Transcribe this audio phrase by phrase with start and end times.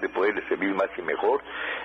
[0.00, 1.42] de poderle servir más y mejor,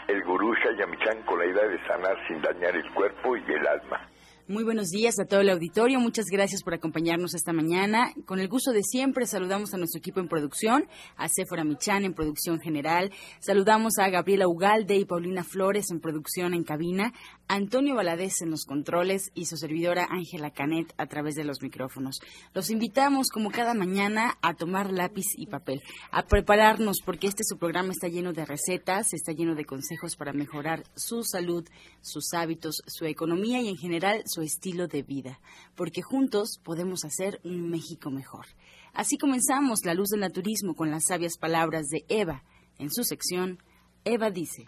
[0.07, 4.09] el gurú Shayamichan con la idea de sanar sin dañar el cuerpo y el alma.
[4.45, 6.01] Muy buenos días a todo el auditorio.
[6.01, 8.11] Muchas gracias por acompañarnos esta mañana.
[8.25, 12.13] Con el gusto de siempre saludamos a nuestro equipo en producción, a Sephora Michan en
[12.13, 13.09] producción general.
[13.39, 17.13] Saludamos a Gabriela Ugalde y Paulina Flores en producción en cabina,
[17.53, 22.19] Antonio Valadez en los controles y su servidora Ángela Canet a través de los micrófonos.
[22.55, 27.59] Los invitamos como cada mañana a tomar lápiz y papel, a prepararnos porque este su
[27.59, 31.63] programa está lleno de recetas, está lleno de consejos para mejorar su salud,
[32.01, 35.39] sus hábitos, su economía y en general su estilo de vida,
[35.75, 38.47] porque juntos podemos hacer un México mejor.
[38.95, 42.43] Así comenzamos La Luz del Naturismo con las sabias palabras de Eva.
[42.79, 43.59] En su sección,
[44.05, 44.65] Eva dice.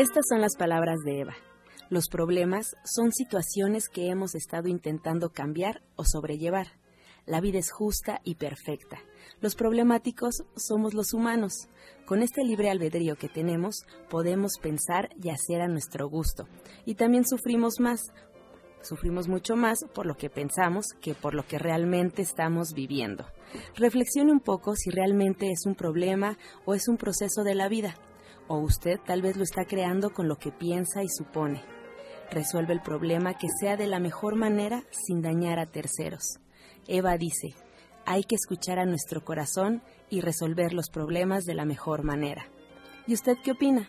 [0.00, 1.34] Estas son las palabras de Eva.
[1.90, 6.68] Los problemas son situaciones que hemos estado intentando cambiar o sobrellevar.
[7.26, 8.96] La vida es justa y perfecta.
[9.42, 11.68] Los problemáticos somos los humanos.
[12.06, 16.48] Con este libre albedrío que tenemos, podemos pensar y hacer a nuestro gusto.
[16.86, 18.00] Y también sufrimos más.
[18.80, 23.26] Sufrimos mucho más por lo que pensamos que por lo que realmente estamos viviendo.
[23.76, 27.96] Reflexione un poco si realmente es un problema o es un proceso de la vida.
[28.52, 31.62] O usted tal vez lo está creando con lo que piensa y supone.
[32.32, 36.40] Resuelve el problema que sea de la mejor manera sin dañar a terceros.
[36.88, 37.54] Eva dice,
[38.06, 42.50] hay que escuchar a nuestro corazón y resolver los problemas de la mejor manera.
[43.06, 43.88] ¿Y usted qué opina?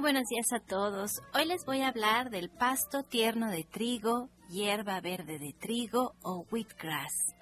[0.07, 1.21] Buenos días a todos.
[1.33, 6.45] Hoy les voy a hablar del pasto tierno de trigo, hierba verde de trigo o
[6.49, 7.35] wheatgrass.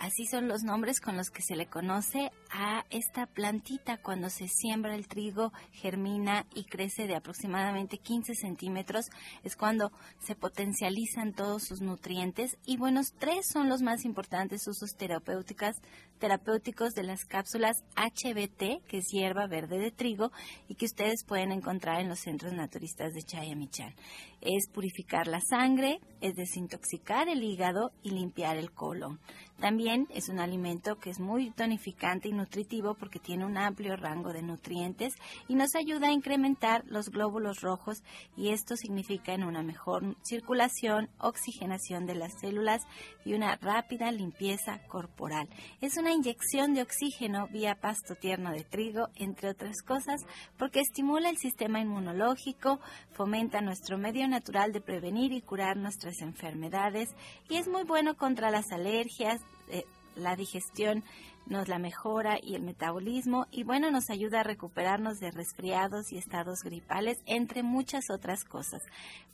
[0.00, 4.48] Así son los nombres con los que se le conoce a esta plantita cuando se
[4.48, 9.10] siembra el trigo, germina y crece de aproximadamente 15 centímetros.
[9.44, 12.56] Es cuando se potencializan todos sus nutrientes.
[12.64, 15.76] Y buenos, tres son los más importantes usos terapéuticas,
[16.18, 20.32] terapéuticos de las cápsulas HBT, que es hierba verde de trigo,
[20.66, 23.94] y que ustedes pueden encontrar en los centros naturistas de Chayamichán.
[24.40, 29.20] Es purificar la sangre, es desintoxicar el hígado y limpiar el colon.
[29.60, 34.32] También es un alimento que es muy tonificante y nutritivo porque tiene un amplio rango
[34.32, 35.12] de nutrientes
[35.48, 38.02] y nos ayuda a incrementar los glóbulos rojos
[38.38, 42.80] y esto significa en una mejor circulación, oxigenación de las células
[43.26, 45.46] y una rápida limpieza corporal.
[45.82, 50.22] Es una inyección de oxígeno vía pasto tierno de trigo, entre otras cosas,
[50.58, 52.80] porque estimula el sistema inmunológico,
[53.12, 57.10] fomenta nuestro medio natural de prevenir y curar nuestras enfermedades
[57.50, 59.84] y es muy bueno contra las alergias, eh,
[60.16, 61.04] la digestión
[61.46, 66.18] nos la mejora y el metabolismo y bueno, nos ayuda a recuperarnos de resfriados y
[66.18, 68.82] estados gripales, entre muchas otras cosas.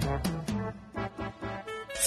[0.00, 0.37] Thank you.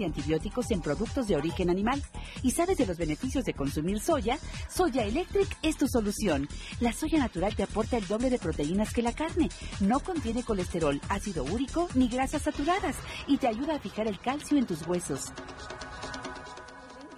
[0.00, 2.02] y antibióticos en productos de origen animal
[2.42, 4.38] y sabes de los beneficios de consumir soya,
[4.68, 6.48] Soya Electric es tu solución.
[6.80, 9.48] La soya natural te aporta el doble de proteínas que la carne.
[9.80, 12.96] No contiene colesterol, ácido úrico ni grasas saturadas
[13.26, 15.32] y te ayuda a fijar el calcio en tus huesos.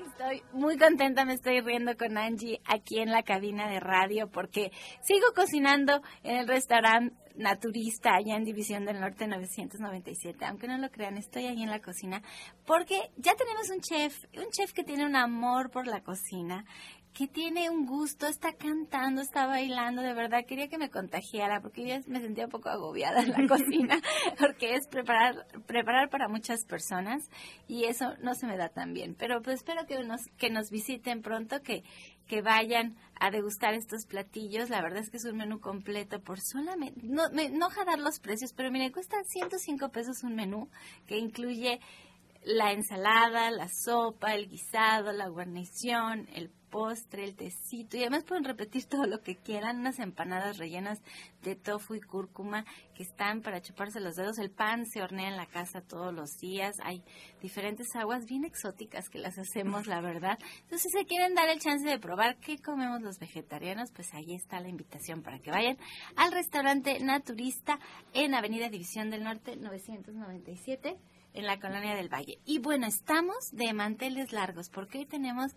[0.07, 4.73] Estoy muy contenta, me estoy riendo con Angie aquí en la cabina de radio porque
[5.03, 10.45] sigo cocinando en el restaurante naturista allá en División del Norte 997.
[10.45, 12.23] Aunque no lo crean, estoy ahí en la cocina
[12.67, 16.65] porque ya tenemos un chef, un chef que tiene un amor por la cocina
[17.19, 21.85] que tiene un gusto, está cantando, está bailando, de verdad quería que me contagiara porque
[21.85, 24.01] yo me sentía un poco agobiada en la cocina
[24.39, 25.35] porque es preparar
[25.67, 27.29] preparar para muchas personas
[27.67, 30.71] y eso no se me da tan bien, pero pues espero que nos que nos
[30.71, 31.83] visiten pronto, que
[32.29, 34.71] que vayan a degustar estos platillos.
[34.71, 38.21] La verdad es que es un menú completo por solamente, no me enoja dar los
[38.21, 40.69] precios, pero mire, cuesta 105 pesos un menú
[41.09, 41.81] que incluye
[42.45, 48.45] la ensalada, la sopa, el guisado, la guarnición, el postre, el tecito y además pueden
[48.45, 51.01] repetir todo lo que quieran, unas empanadas rellenas
[51.43, 55.37] de tofu y cúrcuma que están para chuparse los dedos, el pan se hornea en
[55.37, 57.03] la casa todos los días, hay
[57.41, 60.39] diferentes aguas bien exóticas que las hacemos, la verdad.
[60.63, 64.35] Entonces, si se quieren dar el chance de probar qué comemos los vegetarianos, pues ahí
[64.35, 65.79] está la invitación para que vayan
[66.17, 67.79] al restaurante Naturista
[68.13, 70.99] en Avenida División del Norte 997
[71.35, 72.39] en la colonia del Valle.
[72.45, 75.53] Y bueno, estamos de manteles largos porque hoy tenemos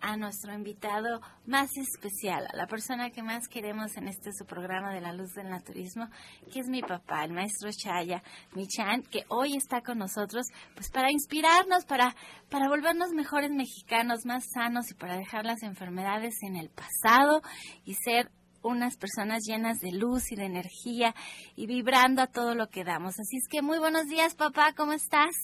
[0.00, 4.92] a nuestro invitado más especial, a la persona que más queremos en este su programa
[4.92, 6.08] de la luz del naturismo,
[6.52, 8.22] que es mi papá, el maestro Chaya
[8.54, 12.14] Michan, que hoy está con nosotros pues para inspirarnos, para,
[12.50, 17.40] para volvernos mejores mexicanos, más sanos y para dejar las enfermedades en el pasado
[17.84, 18.30] y ser
[18.66, 21.14] unas personas llenas de luz y de energía
[21.54, 23.18] y vibrando a todo lo que damos.
[23.18, 25.34] Así es que muy buenos días, papá, ¿cómo estás?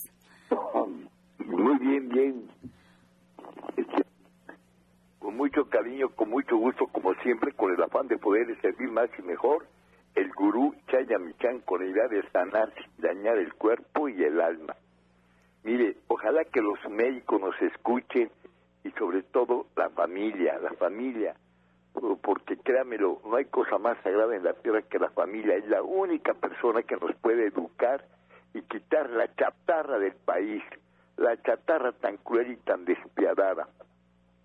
[1.38, 2.50] Muy bien, bien.
[5.18, 9.08] Con mucho cariño, con mucho gusto, como siempre, con el afán de poder servir más
[9.18, 9.66] y mejor,
[10.14, 14.74] el gurú Chayamichan con la idea de sanar dañar el cuerpo y el alma.
[15.64, 18.30] Mire, ojalá que los médicos nos escuchen
[18.84, 21.34] y sobre todo la familia, la familia
[22.22, 25.82] porque créamelo, no hay cosa más sagrada en la tierra que la familia, es la
[25.82, 28.04] única persona que nos puede educar
[28.54, 30.62] y quitar la chatarra del país,
[31.16, 33.68] la chatarra tan cruel y tan despiadada.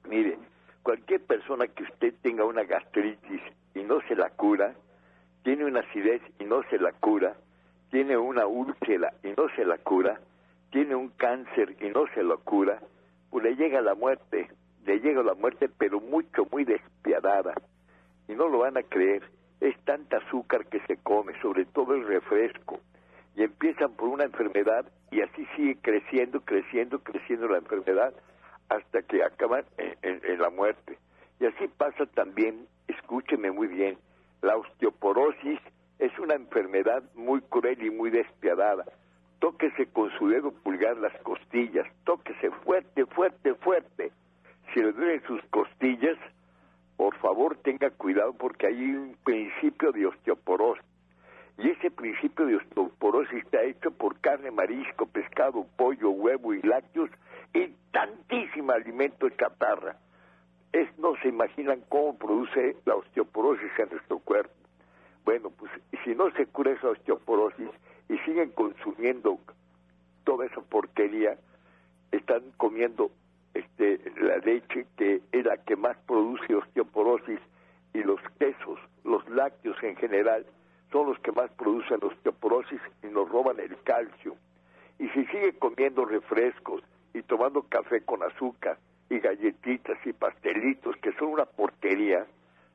[0.07, 0.37] Mire,
[0.83, 3.41] cualquier persona que usted tenga una gastritis
[3.75, 4.73] y no se la cura,
[5.43, 7.35] tiene una acidez y no se la cura,
[7.91, 10.19] tiene una úlcera y no se la cura,
[10.71, 12.79] tiene un cáncer y no se lo cura,
[13.29, 14.49] pues le llega la muerte,
[14.87, 17.53] le llega la muerte, pero mucho, muy despiadada.
[18.29, 19.21] Y no lo van a creer,
[19.59, 22.79] es tanta azúcar que se come, sobre todo el refresco.
[23.35, 28.13] Y empiezan por una enfermedad y así sigue creciendo, creciendo, creciendo la enfermedad
[28.69, 30.97] hasta que acaban en, en la muerte.
[31.41, 33.97] Y así pasa también, escúcheme muy bien,
[34.41, 35.59] la osteoporosis
[35.99, 38.85] es una enfermedad muy cruel y muy despiadada.
[39.39, 44.11] Tóquese con su dedo pulgar las costillas, tóquese fuerte, fuerte, fuerte
[44.73, 46.17] si le duelen sus costillas,
[46.97, 50.83] por favor tenga cuidado porque hay un principio de osteoporosis.
[51.59, 57.09] Y ese principio de osteoporosis está hecho por carne, marisco, pescado, pollo, huevo y lácteos
[57.53, 59.97] y tantísimo alimento chatarra.
[60.71, 64.53] Es, no se imaginan cómo produce la osteoporosis en nuestro cuerpo.
[65.25, 65.71] Bueno, pues
[66.03, 67.69] si no se cura esa osteoporosis
[68.09, 69.39] y siguen consumiendo
[70.23, 71.37] toda esa porquería,
[72.11, 73.11] están comiendo
[73.59, 77.39] este, la leche que es la que más produce osteoporosis
[77.93, 80.45] y los quesos, los lácteos en general,
[80.91, 84.35] son los que más producen osteoporosis y nos roban el calcio.
[84.99, 86.81] Y si sigue comiendo refrescos
[87.13, 88.77] y tomando café con azúcar
[89.09, 92.25] y galletitas y pastelitos, que son una porquería,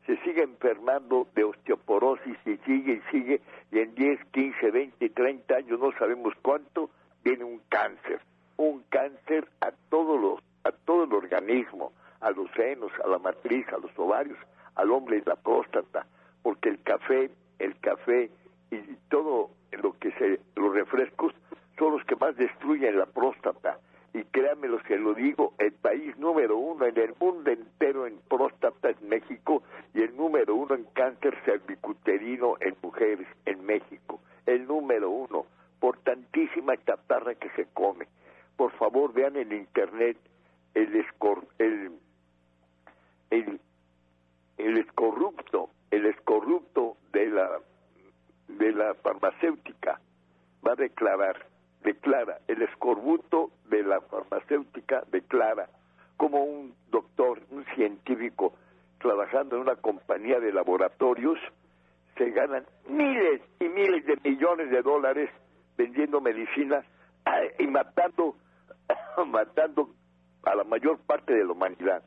[0.07, 5.55] se sigue enfermando de osteoporosis y sigue y sigue, y en 10, 15, 20, 30
[5.55, 6.91] años, no sabemos cuánto,
[7.23, 8.21] viene un cáncer.
[8.57, 13.67] Un cáncer a todos los a todo el organismo, a los senos, a la matriz,
[13.69, 14.39] a los ovarios,
[14.75, 16.07] al hombre y la próstata,
[16.43, 18.31] porque el café, el café
[18.71, 18.79] y
[19.09, 21.35] todo lo que se, los refrescos
[21.79, 23.79] son los que más destruyen la próstata
[24.15, 28.91] y créanmelo, se lo digo, el país número uno en el mundo entero en próstata
[28.91, 29.63] es México
[29.95, 34.21] y el número uno en cáncer cervicuterino en mujeres en México.
[34.45, 35.47] El número uno,
[35.81, 38.07] por tantísima chatarra que se come.
[38.57, 40.19] Por favor, vean en internet
[40.75, 41.93] el, escor, el,
[43.31, 43.61] el,
[44.59, 47.61] el escorrupto, el escorrupto de la,
[48.49, 50.01] de la farmacéutica
[50.67, 51.47] va a declarar,
[51.83, 55.69] declara, el escorbuto de la farmacéutica declara
[56.17, 58.55] como un doctor, un científico,
[58.99, 61.39] trabajando en una compañía de laboratorios,
[62.17, 65.31] se ganan miles y miles de millones de dólares
[65.77, 66.85] vendiendo medicina
[67.25, 68.37] ah, y matando,
[69.27, 69.91] matando
[70.45, 72.03] a la mayor parte de la humanidad.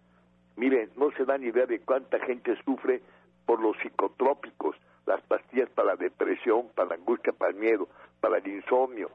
[0.56, 3.02] Miren, no se dan idea de cuánta gente sufre
[3.46, 4.76] por los psicotrópicos,
[5.06, 7.88] las pastillas para la depresión, para la angustia, para el miedo,
[8.20, 9.10] para el insomnio.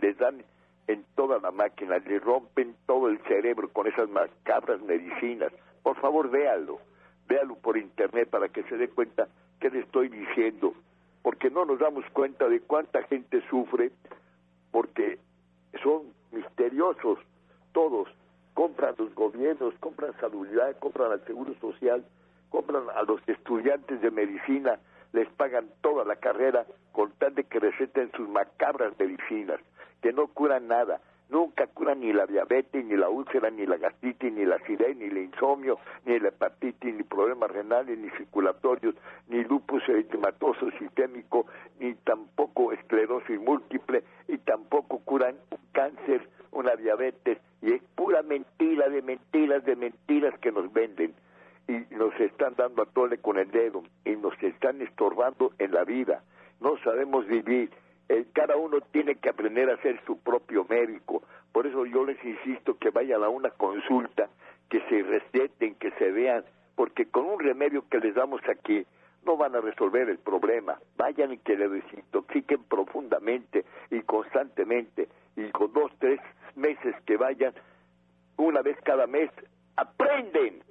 [0.00, 0.42] Les dan
[0.86, 5.52] en toda la máquina, le rompen todo el cerebro con esas macabras medicinas.
[5.82, 6.78] Por favor, véalo,
[7.28, 9.28] véalo por internet para que se dé cuenta
[9.60, 10.74] que le estoy diciendo,
[11.22, 13.90] porque no nos damos cuenta de cuánta gente sufre,
[14.70, 15.18] porque
[15.82, 17.18] son misteriosos
[17.72, 18.08] todos,
[18.56, 22.02] compran los gobiernos, compran salubridad, compran al Seguro Social,
[22.48, 24.80] compran a los estudiantes de medicina,
[25.12, 29.60] les pagan toda la carrera con tal de que receten sus macabras medicinas,
[30.00, 34.32] que no curan nada, nunca curan ni la diabetes, ni la úlcera, ni la gastritis,
[34.32, 38.94] ni la acidez, ni el insomnio, ni la hepatitis, ni problemas renales, ni circulatorios,
[39.28, 41.44] ni lupus eritematoso sistémico,
[41.78, 45.36] ni tampoco esclerosis múltiple, y tampoco curan
[45.72, 51.14] cáncer, una diabetes, y es pura mentira de mentiras de mentiras que nos venden
[51.68, 55.84] y nos están dando a tole con el dedo y nos están estorbando en la
[55.84, 56.22] vida.
[56.60, 57.70] No sabemos vivir.
[58.08, 61.22] El, cada uno tiene que aprender a ser su propio médico.
[61.52, 64.28] Por eso yo les insisto que vayan a una consulta,
[64.68, 66.44] que se receten, que se vean,
[66.76, 68.86] porque con un remedio que les damos aquí
[69.26, 70.78] no van a resolver el problema.
[70.96, 75.08] Vayan y que le desintoxiquen profundamente y constantemente.
[75.36, 76.20] Y con dos, tres
[76.54, 77.52] meses que vayan,
[78.36, 79.30] una vez cada mes,
[79.76, 80.62] aprenden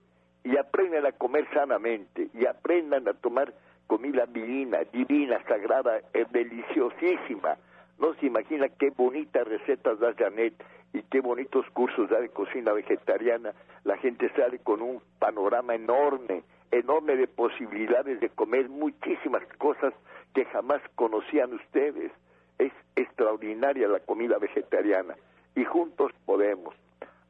[0.43, 3.53] y aprendan a comer sanamente y aprendan a tomar
[3.87, 7.57] comida divina, divina, sagrada, es deliciosísima.
[7.99, 10.53] No se imagina qué bonitas recetas da Janet
[10.93, 13.53] y qué bonitos cursos da de cocina vegetariana.
[13.83, 19.93] La gente sale con un panorama enorme, enorme de posibilidades de comer muchísimas cosas
[20.33, 22.11] que jamás conocían ustedes.
[22.57, 25.15] Es extraordinaria la comida vegetariana
[25.55, 26.75] y juntos podemos.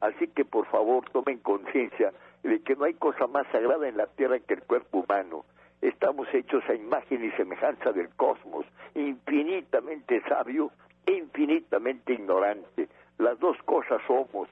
[0.00, 2.12] Así que por favor tomen conciencia
[2.42, 5.44] de que no hay cosa más sagrada en la tierra que el cuerpo humano.
[5.80, 10.70] Estamos hechos a imagen y semejanza del cosmos, infinitamente sabio
[11.06, 12.88] e infinitamente ignorante.
[13.18, 14.48] Las dos cosas somos,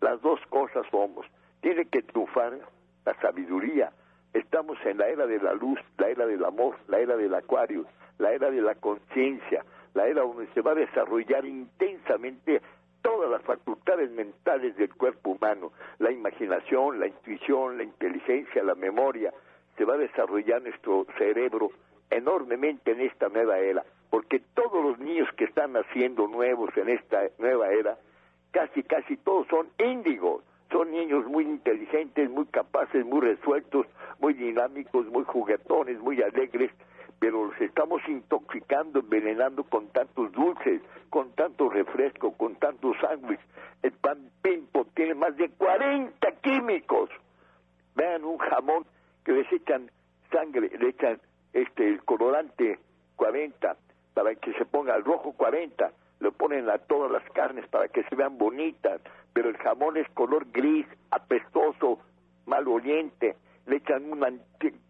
[0.00, 1.26] las dos cosas somos.
[1.60, 2.58] Tiene que triunfar
[3.04, 3.92] la sabiduría.
[4.34, 7.86] Estamos en la era de la luz, la era del amor, la era del acuario,
[8.18, 9.64] la era de la conciencia,
[9.94, 12.60] la era donde se va a desarrollar intensamente
[13.00, 19.32] todas las facultades mentales del cuerpo humano, la imaginación, la intuición, la inteligencia, la memoria,
[19.76, 21.70] se va a desarrollar nuestro cerebro
[22.10, 27.22] enormemente en esta nueva era, porque todos los niños que están naciendo nuevos en esta
[27.38, 27.98] nueva era,
[28.50, 30.42] casi, casi todos son índigos,
[30.74, 33.86] son niños muy inteligentes, muy capaces, muy resueltos,
[34.18, 36.72] muy dinámicos, muy juguetones, muy alegres,
[37.20, 43.46] pero los estamos intoxicando, envenenando con tantos dulces, con tanto refresco, con tantos sándwiches.
[43.84, 47.08] El pan pimpo tiene más de 40 químicos.
[47.94, 48.84] Vean un jamón
[49.24, 49.88] que les echan
[50.32, 51.20] sangre, le echan
[51.52, 52.80] este el colorante
[53.14, 53.76] 40
[54.12, 55.92] para que se ponga el rojo 40,
[56.24, 58.98] lo ponen a todas las carnes para que se vean bonitas,
[59.34, 62.00] pero el jamón es color gris, apestoso,
[62.46, 64.32] maloliente, le echan una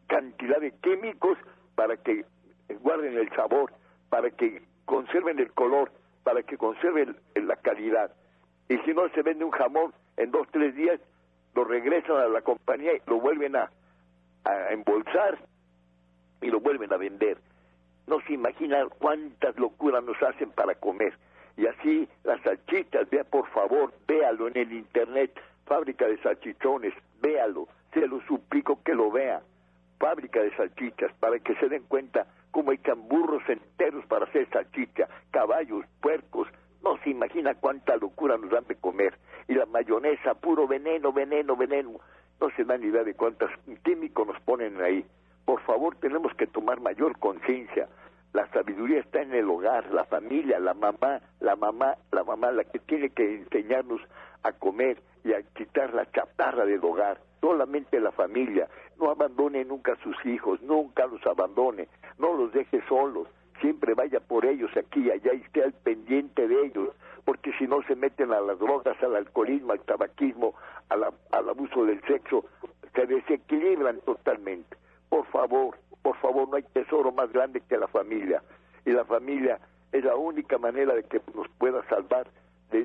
[0.06, 1.36] cantidad de químicos
[1.74, 2.24] para que
[2.80, 3.72] guarden el sabor,
[4.10, 5.90] para que conserven el color,
[6.22, 8.12] para que conserven la calidad.
[8.68, 11.00] Y si no se vende un jamón en dos, tres días,
[11.56, 13.70] lo regresan a la compañía y lo vuelven a
[14.70, 15.38] embolsar
[16.40, 17.38] y lo vuelven a vender.
[18.06, 21.16] No se imagina cuántas locuras nos hacen para comer.
[21.56, 25.32] Y así las salchichas, vea por favor, véalo en el internet,
[25.66, 29.40] fábrica de salchichones, véalo, se lo suplico que lo vea
[29.98, 35.08] fábrica de salchichas para que se den cuenta cómo hay burros enteros para hacer salchicha,
[35.30, 36.46] caballos, puercos,
[36.82, 39.16] no se imagina cuánta locura nos dan de comer.
[39.48, 41.92] Y la mayonesa, puro veneno, veneno, veneno.
[42.38, 43.50] No se dan idea de cuántos
[43.82, 45.06] químicos nos ponen ahí.
[45.44, 47.88] Por favor, tenemos que tomar mayor conciencia.
[48.32, 52.64] La sabiduría está en el hogar, la familia, la mamá, la mamá, la mamá la
[52.64, 54.00] que tiene que enseñarnos
[54.42, 58.68] a comer y a quitar la chatarra del hogar, solamente la familia.
[58.98, 63.28] No abandone nunca a sus hijos, nunca los abandone, no los deje solos,
[63.60, 66.90] siempre vaya por ellos aquí y allá y esté al pendiente de ellos,
[67.24, 70.54] porque si no se meten a las drogas, al alcoholismo, al tabaquismo,
[70.88, 72.44] al abuso del sexo,
[72.94, 74.76] se desequilibran totalmente.
[75.08, 78.42] Por favor, por favor, no hay tesoro más grande que la familia.
[78.84, 79.58] Y la familia
[79.92, 82.26] es la única manera de que nos pueda salvar
[82.70, 82.84] de,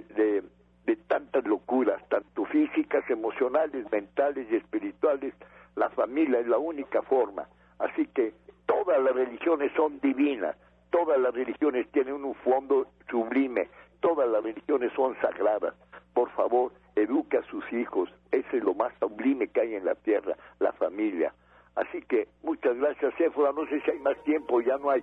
[0.85, 5.33] de, tantas locuras, tanto físicas, emocionales, mentales y espirituales.
[5.75, 7.47] La familia es la única forma.
[7.79, 8.33] Así que
[8.65, 10.55] todas las religiones son divinas,
[10.91, 13.67] todas las religiones tienen un fondo sublime,
[13.99, 15.73] todas las religiones son sagradas.
[16.13, 19.95] Por favor, eduque a sus hijos, ese es lo más sublime que hay en la
[19.95, 21.33] tierra, la familia.
[21.75, 23.51] Así que muchas gracias, Éfora.
[23.53, 25.01] No sé si hay más tiempo, ya no hay.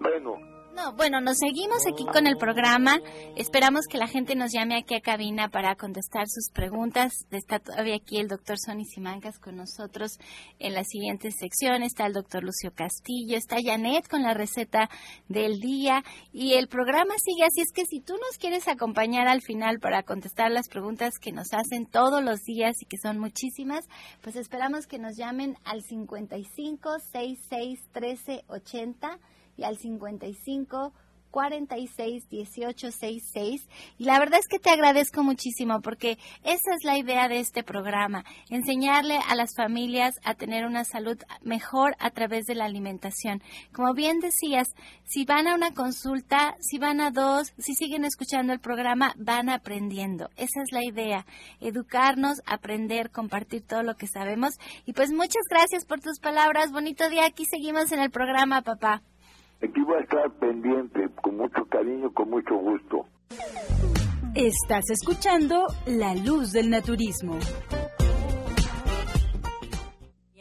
[0.00, 0.38] Bueno,
[0.74, 3.00] no, bueno, nos seguimos aquí con el programa.
[3.36, 7.12] Esperamos que la gente nos llame aquí a cabina para contestar sus preguntas.
[7.30, 10.18] Está todavía aquí el doctor Sonny Simancas con nosotros
[10.58, 11.82] en la siguiente sección.
[11.82, 14.88] Está el doctor Lucio Castillo, está Janet con la receta
[15.28, 17.60] del día y el programa sigue así.
[17.60, 21.52] Es que si tú nos quieres acompañar al final para contestar las preguntas que nos
[21.52, 23.84] hacen todos los días y que son muchísimas,
[24.22, 29.18] pues esperamos que nos llamen al 55 66 13 80
[29.60, 30.92] y al 55
[31.30, 36.98] 46 18 66 y la verdad es que te agradezco muchísimo porque esa es la
[36.98, 42.46] idea de este programa, enseñarle a las familias a tener una salud mejor a través
[42.46, 43.42] de la alimentación.
[43.72, 44.68] Como bien decías,
[45.04, 49.48] si van a una consulta, si van a dos, si siguen escuchando el programa, van
[49.48, 50.28] aprendiendo.
[50.36, 51.26] Esa es la idea,
[51.60, 56.72] educarnos, aprender, compartir todo lo que sabemos y pues muchas gracias por tus palabras.
[56.72, 59.02] Bonito día, aquí seguimos en el programa, papá.
[59.62, 63.06] Aquí voy a estar pendiente, con mucho cariño, con mucho gusto.
[64.34, 67.38] Estás escuchando La Luz del Naturismo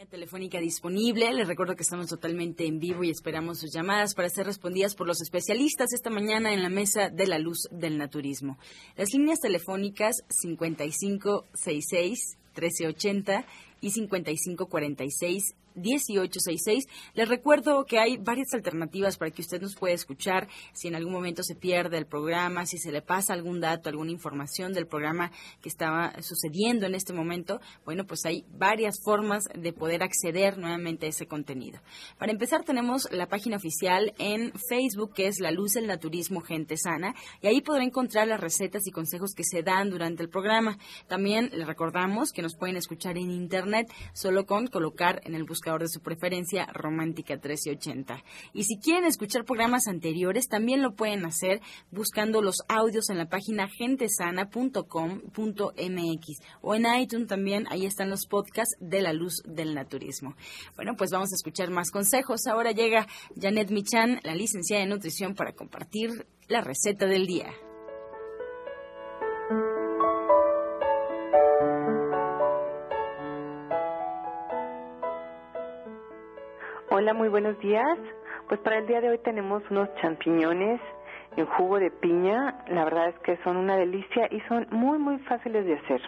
[0.09, 1.33] telefónica disponible.
[1.33, 5.07] Les recuerdo que estamos totalmente en vivo y esperamos sus llamadas para ser respondidas por
[5.07, 8.57] los especialistas esta mañana en la mesa de la luz del naturismo.
[8.97, 13.45] Las líneas telefónicas 5566 1380
[13.81, 16.85] y 5546 1866.
[17.13, 21.13] Les recuerdo que hay varias alternativas para que usted nos pueda escuchar si en algún
[21.13, 25.31] momento se pierde el programa, si se le pasa algún dato, alguna información del programa
[25.61, 27.59] que estaba sucediendo en este momento.
[27.85, 31.79] Bueno, pues hay varias formas de poder acceder nuevamente a ese contenido.
[32.17, 36.77] Para empezar, tenemos la página oficial en Facebook, que es La Luz del Naturismo Gente
[36.77, 40.77] Sana, y ahí podrá encontrar las recetas y consejos que se dan durante el programa.
[41.07, 45.68] También les recordamos que nos pueden escuchar en Internet solo con colocar en el buscador
[45.77, 48.23] de su preferencia, Romántica 1380.
[48.53, 53.29] Y si quieren escuchar programas anteriores, también lo pueden hacer buscando los audios en la
[53.29, 60.35] página gentesana.com.mx o en iTunes también, ahí están los podcasts de la luz del naturismo.
[60.75, 62.47] Bueno, pues vamos a escuchar más consejos.
[62.47, 63.07] Ahora llega
[63.39, 67.53] Janet Michan, la licenciada en nutrición, para compartir la receta del día.
[77.01, 77.97] Hola, muy buenos días.
[78.49, 80.81] Pues para el día de hoy tenemos unos champiñones
[81.37, 82.65] en jugo de piña.
[82.67, 86.01] La verdad es que son una delicia y son muy, muy fáciles de hacer.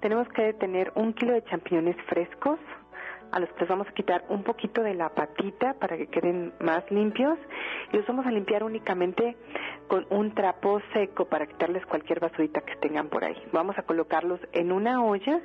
[0.00, 2.58] Tenemos que tener un kilo de champiñones frescos,
[3.32, 6.54] a los que les vamos a quitar un poquito de la patita para que queden
[6.58, 7.38] más limpios
[7.92, 9.36] y los vamos a limpiar únicamente
[9.88, 13.36] con un trapo seco para quitarles cualquier basurita que tengan por ahí.
[13.52, 15.38] Vamos a colocarlos en una olla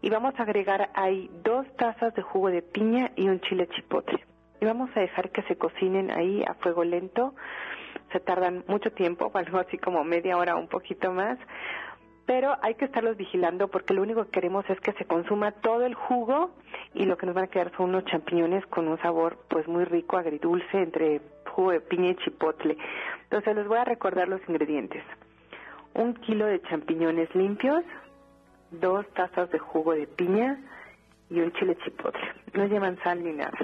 [0.00, 4.24] y vamos a agregar ahí dos tazas de jugo de piña y un chile chipotle.
[4.60, 7.34] Y vamos a dejar que se cocinen ahí a fuego lento.
[8.12, 11.38] Se tardan mucho tiempo, algo así como media hora o un poquito más.
[12.26, 15.86] Pero hay que estarlos vigilando porque lo único que queremos es que se consuma todo
[15.86, 16.50] el jugo
[16.92, 19.84] y lo que nos van a quedar son unos champiñones con un sabor pues muy
[19.84, 22.76] rico, agridulce, entre jugo de piña y chipotle.
[23.24, 25.02] Entonces les voy a recordar los ingredientes.
[25.94, 27.82] Un kilo de champiñones limpios,
[28.70, 30.58] dos tazas de jugo de piña
[31.30, 32.20] y un chile chipotle.
[32.54, 33.58] No llevan sal ni nada.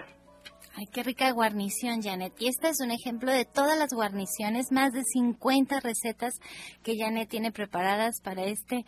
[0.76, 2.32] Ay, qué rica guarnición, Janet.
[2.40, 6.34] Y este es un ejemplo de todas las guarniciones, más de 50 recetas
[6.82, 8.84] que Janet tiene preparadas para este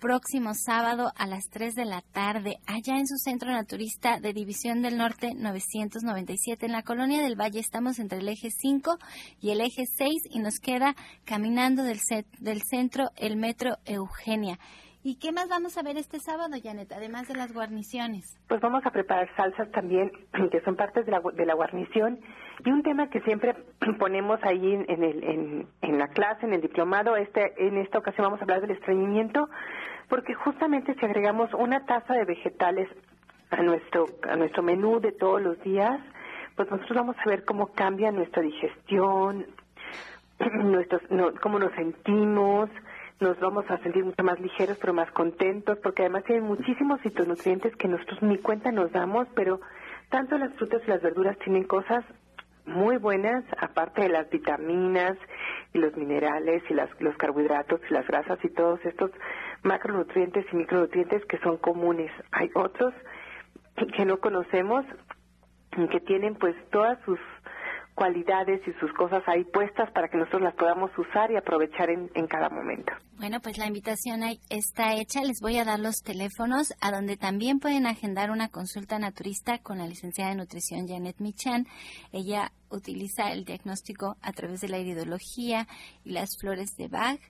[0.00, 4.82] próximo sábado a las 3 de la tarde, allá en su centro naturista de División
[4.82, 7.60] del Norte 997, en la colonia del Valle.
[7.60, 8.98] Estamos entre el eje 5
[9.40, 12.00] y el eje 6 y nos queda caminando del,
[12.40, 14.58] del centro el metro Eugenia.
[15.02, 18.38] ¿Y qué más vamos a ver este sábado, Janet, además de las guarniciones?
[18.48, 20.12] Pues vamos a preparar salsas también,
[20.52, 22.20] que son partes de la, de la guarnición.
[22.62, 23.54] Y un tema que siempre
[23.98, 28.26] ponemos ahí en, el, en, en la clase, en el diplomado, este, en esta ocasión
[28.26, 29.48] vamos a hablar del estreñimiento,
[30.10, 32.88] porque justamente si agregamos una taza de vegetales
[33.48, 35.98] a nuestro, a nuestro menú de todos los días,
[36.56, 39.46] pues nosotros vamos a ver cómo cambia nuestra digestión,
[40.62, 41.00] nuestros,
[41.40, 42.68] cómo nos sentimos,
[43.20, 47.76] nos vamos a sentir mucho más ligeros, pero más contentos, porque además tienen muchísimos fitonutrientes
[47.76, 49.60] que nosotros ni cuenta nos damos, pero
[50.08, 52.04] tanto las frutas y las verduras tienen cosas
[52.64, 55.18] muy buenas, aparte de las vitaminas
[55.72, 59.10] y los minerales y las, los carbohidratos y las grasas y todos estos
[59.62, 62.10] macronutrientes y micronutrientes que son comunes.
[62.32, 62.94] Hay otros
[63.96, 64.84] que no conocemos
[65.90, 67.18] que tienen pues todas sus
[68.00, 72.10] cualidades y sus cosas ahí puestas para que nosotros las podamos usar y aprovechar en,
[72.14, 72.94] en cada momento.
[73.18, 75.20] Bueno, pues la invitación está hecha.
[75.22, 79.76] Les voy a dar los teléfonos a donde también pueden agendar una consulta naturista con
[79.76, 81.66] la licenciada de nutrición Janet Michan.
[82.10, 85.66] Ella utiliza el diagnóstico a través de la iridología
[86.02, 87.20] y las flores de Bach.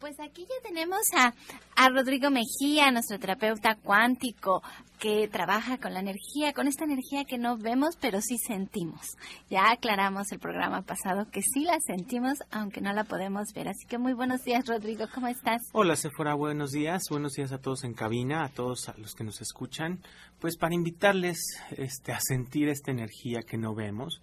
[0.00, 1.34] Pues aquí ya tenemos a,
[1.76, 4.62] a, Rodrigo Mejía, nuestro terapeuta cuántico,
[4.98, 9.18] que trabaja con la energía, con esta energía que no vemos, pero sí sentimos.
[9.50, 13.68] Ya aclaramos el programa pasado que sí la sentimos, aunque no la podemos ver.
[13.68, 15.60] Así que muy buenos días, Rodrigo, ¿cómo estás?
[15.72, 17.02] Hola, Sephora, buenos días.
[17.10, 20.00] Buenos días a todos en cabina, a todos a los que nos escuchan.
[20.40, 24.22] Pues para invitarles este, a sentir esta energía que no vemos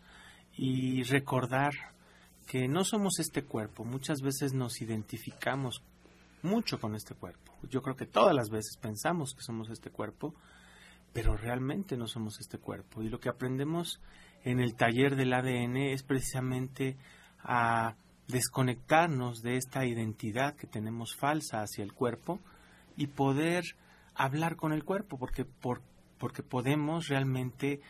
[0.57, 1.73] y recordar
[2.47, 3.83] que no somos este cuerpo.
[3.83, 5.83] Muchas veces nos identificamos
[6.41, 7.53] mucho con este cuerpo.
[7.69, 10.33] Yo creo que todas las veces pensamos que somos este cuerpo,
[11.13, 13.03] pero realmente no somos este cuerpo.
[13.03, 13.99] Y lo que aprendemos
[14.43, 16.97] en el taller del ADN es precisamente
[17.39, 17.95] a
[18.27, 22.39] desconectarnos de esta identidad que tenemos falsa hacia el cuerpo
[22.95, 23.63] y poder
[24.15, 25.81] hablar con el cuerpo, porque, por,
[26.17, 27.81] porque podemos realmente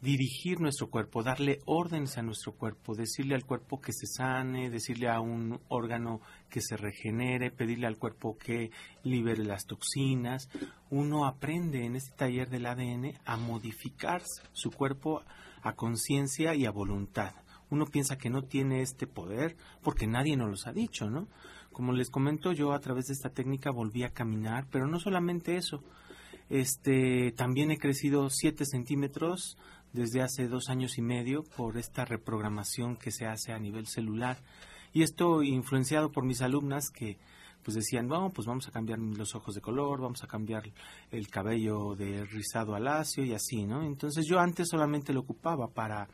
[0.00, 5.08] dirigir nuestro cuerpo, darle órdenes a nuestro cuerpo, decirle al cuerpo que se sane, decirle
[5.08, 8.70] a un órgano que se regenere, pedirle al cuerpo que
[9.02, 10.48] libere las toxinas.
[10.88, 15.22] Uno aprende en este taller del ADN a modificar su cuerpo
[15.62, 17.34] a conciencia y a voluntad.
[17.68, 21.28] Uno piensa que no tiene este poder porque nadie nos los ha dicho, ¿no?
[21.72, 25.56] Como les comento, yo a través de esta técnica volví a caminar, pero no solamente
[25.56, 25.84] eso.
[26.48, 29.56] Este, también he crecido 7 centímetros
[29.92, 34.38] desde hace dos años y medio por esta reprogramación que se hace a nivel celular.
[34.92, 37.18] Y esto influenciado por mis alumnas que
[37.62, 40.62] pues decían, pues vamos a cambiar los ojos de color, vamos a cambiar
[41.10, 43.82] el cabello de rizado a lacio y así, ¿no?
[43.82, 46.08] Entonces yo antes solamente lo ocupaba para,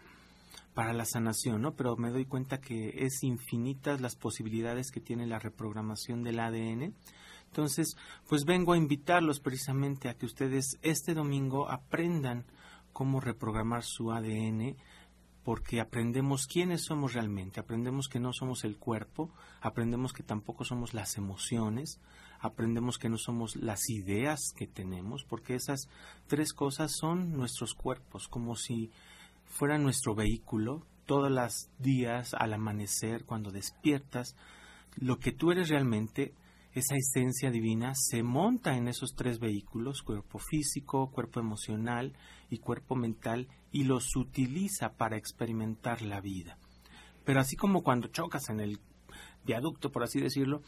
[0.75, 1.75] para la sanación, ¿no?
[1.75, 6.95] Pero me doy cuenta que es infinitas las posibilidades que tiene la reprogramación del ADN.
[7.47, 7.97] Entonces,
[8.29, 12.45] pues vengo a invitarlos precisamente a que ustedes este domingo aprendan
[12.97, 14.75] cómo reprogramar su ADN
[15.45, 19.31] porque aprendemos quiénes somos realmente, aprendemos que no somos el cuerpo,
[19.61, 22.01] aprendemos que tampoco somos las emociones,
[22.41, 25.91] aprendemos que no somos las ideas que tenemos, porque esas
[26.27, 28.91] tres cosas son nuestros cuerpos, como si
[29.45, 34.37] fuera nuestro vehículo, todos los días al amanecer, cuando despiertas,
[34.97, 36.33] lo que tú eres realmente
[36.81, 42.13] esa esencia divina se monta en esos tres vehículos, cuerpo físico, cuerpo emocional
[42.51, 46.59] y cuerpo mental, y los utiliza para experimentar la vida.
[47.25, 48.79] Pero así como cuando chocas en el
[49.45, 50.63] viaducto, por así decirlo,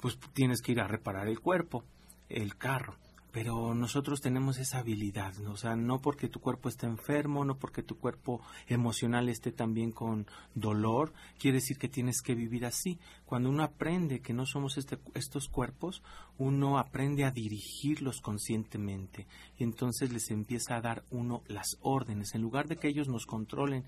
[0.00, 1.84] pues tienes que ir a reparar el cuerpo,
[2.28, 2.98] el carro
[3.34, 7.82] pero nosotros tenemos esa habilidad, o sea, no porque tu cuerpo esté enfermo, no porque
[7.82, 13.00] tu cuerpo emocional esté también con dolor, quiere decir que tienes que vivir así.
[13.26, 16.00] Cuando uno aprende que no somos este, estos cuerpos,
[16.38, 19.26] uno aprende a dirigirlos conscientemente
[19.58, 22.36] y entonces les empieza a dar uno las órdenes.
[22.36, 23.84] En lugar de que ellos nos controlen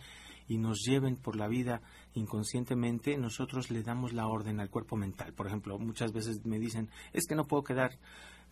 [0.48, 1.82] y nos lleven por la vida
[2.14, 5.34] inconscientemente, nosotros le damos la orden al cuerpo mental.
[5.34, 7.96] Por ejemplo, muchas veces me dicen, es que no puedo quedar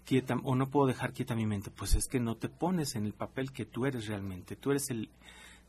[0.04, 1.70] quieta o no puedo dejar quieta mi mente.
[1.70, 4.56] Pues es que no te pones en el papel que tú eres realmente.
[4.56, 5.10] Tú eres el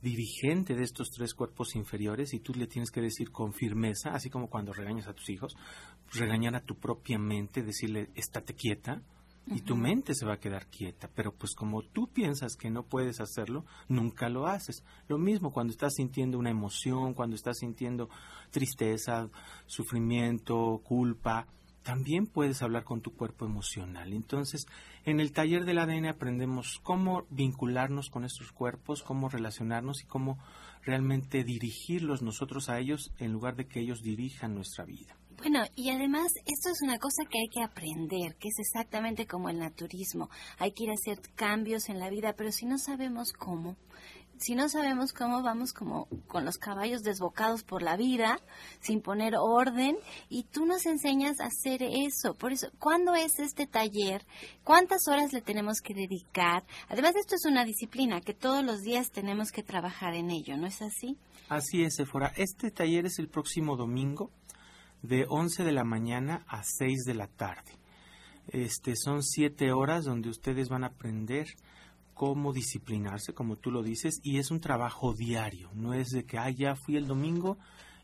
[0.02, 4.30] dirigente de estos tres cuerpos inferiores y tú le tienes que decir con firmeza, así
[4.30, 5.56] como cuando regañas a tus hijos,
[6.12, 9.02] regañar a tu propia mente, decirle, estate quieta,
[9.48, 12.84] y tu mente se va a quedar quieta, pero pues como tú piensas que no
[12.84, 14.84] puedes hacerlo, nunca lo haces.
[15.08, 18.10] Lo mismo cuando estás sintiendo una emoción, cuando estás sintiendo
[18.50, 19.30] tristeza,
[19.68, 21.48] sufrimiento, culpa,
[21.86, 24.12] también puedes hablar con tu cuerpo emocional.
[24.12, 24.66] Entonces,
[25.06, 30.40] en el taller del ADN aprendemos cómo vincularnos con estos cuerpos, cómo relacionarnos y cómo
[30.82, 35.16] realmente dirigirlos nosotros a ellos en lugar de que ellos dirijan nuestra vida.
[35.38, 39.50] Bueno, y además esto es una cosa que hay que aprender, que es exactamente como
[39.50, 40.30] el naturismo.
[40.58, 43.76] Hay que ir a hacer cambios en la vida, pero si no sabemos cómo,
[44.38, 48.40] si no sabemos cómo vamos como con los caballos desbocados por la vida,
[48.80, 49.98] sin poner orden,
[50.30, 52.34] y tú nos enseñas a hacer eso.
[52.36, 54.26] Por eso, ¿cuándo es este taller?
[54.64, 56.64] ¿Cuántas horas le tenemos que dedicar?
[56.90, 60.68] Además, esto es una disciplina que todos los días tenemos que trabajar en ello, ¿no
[60.68, 61.18] es así?
[61.50, 62.32] Así es, Sephora.
[62.36, 64.32] Este taller es el próximo domingo
[65.02, 67.72] de 11 de la mañana a 6 de la tarde.
[68.48, 71.48] Este, son siete horas donde ustedes van a aprender
[72.16, 76.40] cómo disciplinarse, como tú lo dices, y es un trabajo diario, no es de que,
[76.40, 77.58] ah, ya fui el domingo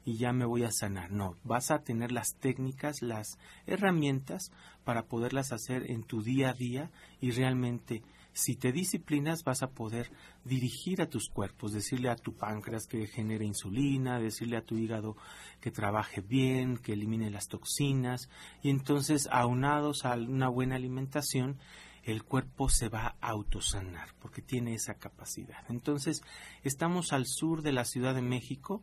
[0.04, 4.52] y ya me voy a sanar, no, vas a tener las técnicas, las herramientas
[4.84, 9.72] para poderlas hacer en tu día a día y realmente si te disciplinas vas a
[9.72, 10.10] poder
[10.46, 15.18] dirigir a tus cuerpos, decirle a tu páncreas que genere insulina, decirle a tu hígado
[15.60, 18.30] que trabaje bien, que elimine las toxinas
[18.62, 21.58] y entonces aunados a una buena alimentación
[22.04, 25.64] el cuerpo se va a autosanar porque tiene esa capacidad.
[25.70, 26.22] Entonces,
[26.64, 28.82] estamos al sur de la Ciudad de México,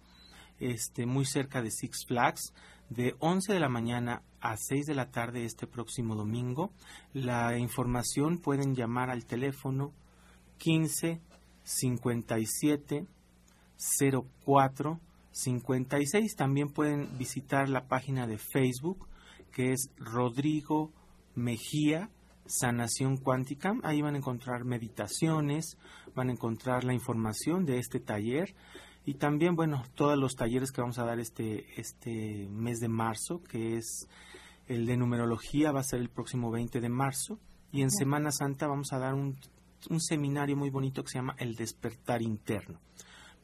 [0.60, 2.52] este, muy cerca de Six Flags,
[2.90, 6.72] de 11 de la mañana a 6 de la tarde este próximo domingo.
[7.12, 9.92] La información pueden llamar al teléfono
[10.58, 11.20] 15
[11.64, 13.06] 57
[14.44, 15.00] 04
[15.32, 16.36] 56.
[16.36, 19.06] También pueden visitar la página de Facebook
[19.52, 20.92] que es Rodrigo
[21.34, 22.10] Mejía
[22.48, 23.74] Sanación Cuántica.
[23.82, 25.76] Ahí van a encontrar meditaciones,
[26.14, 28.54] van a encontrar la información de este taller
[29.04, 33.42] y también, bueno, todos los talleres que vamos a dar este, este mes de marzo,
[33.42, 34.08] que es
[34.66, 37.38] el de numerología, va a ser el próximo 20 de marzo.
[37.72, 39.38] Y en Semana Santa vamos a dar un,
[39.88, 42.80] un seminario muy bonito que se llama El despertar interno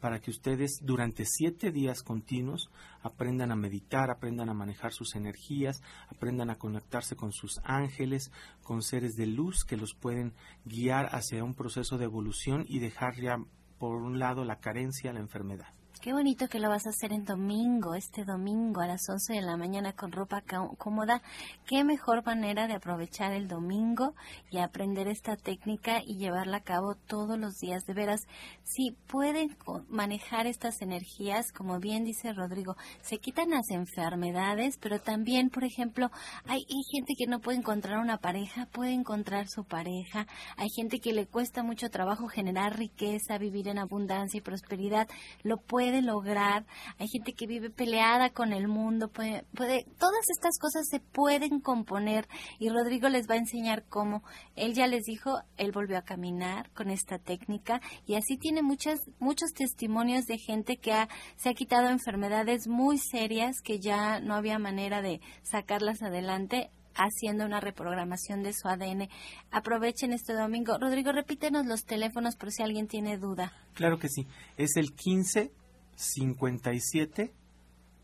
[0.04, 2.68] para que ustedes durante siete días continuos
[3.00, 5.82] aprendan a meditar, aprendan a manejar sus energías,
[6.14, 8.30] aprendan a conectarse con sus ángeles,
[8.62, 10.34] con seres de luz que los pueden
[10.66, 13.38] guiar hacia un proceso de evolución y dejar ya
[13.78, 15.72] por un lado la carencia, la enfermedad.
[16.04, 19.40] Qué bonito que lo vas a hacer en domingo, este domingo a las 11 de
[19.40, 20.42] la mañana con ropa
[20.76, 21.22] cómoda.
[21.66, 24.14] Qué mejor manera de aprovechar el domingo
[24.50, 27.86] y aprender esta técnica y llevarla a cabo todos los días.
[27.86, 28.20] De veras,
[28.64, 29.56] si pueden
[29.88, 36.10] manejar estas energías, como bien dice Rodrigo, se quitan las enfermedades, pero también, por ejemplo,
[36.44, 40.26] hay, hay gente que no puede encontrar una pareja, puede encontrar su pareja.
[40.58, 45.08] Hay gente que le cuesta mucho trabajo generar riqueza, vivir en abundancia y prosperidad.
[45.42, 46.66] Lo puede lograr,
[46.98, 51.60] hay gente que vive peleada con el mundo, puede, puede, todas estas cosas se pueden
[51.60, 52.28] componer
[52.58, 54.22] y Rodrigo les va a enseñar cómo.
[54.56, 59.00] Él ya les dijo, él volvió a caminar con esta técnica y así tiene muchas,
[59.18, 64.34] muchos testimonios de gente que ha, se ha quitado enfermedades muy serias que ya no
[64.34, 69.08] había manera de sacarlas adelante haciendo una reprogramación de su ADN.
[69.50, 70.78] Aprovechen este domingo.
[70.78, 73.52] Rodrigo, repítenos los teléfonos por si alguien tiene duda.
[73.74, 74.26] Claro que sí.
[74.56, 75.50] Es el 15
[75.96, 77.32] 57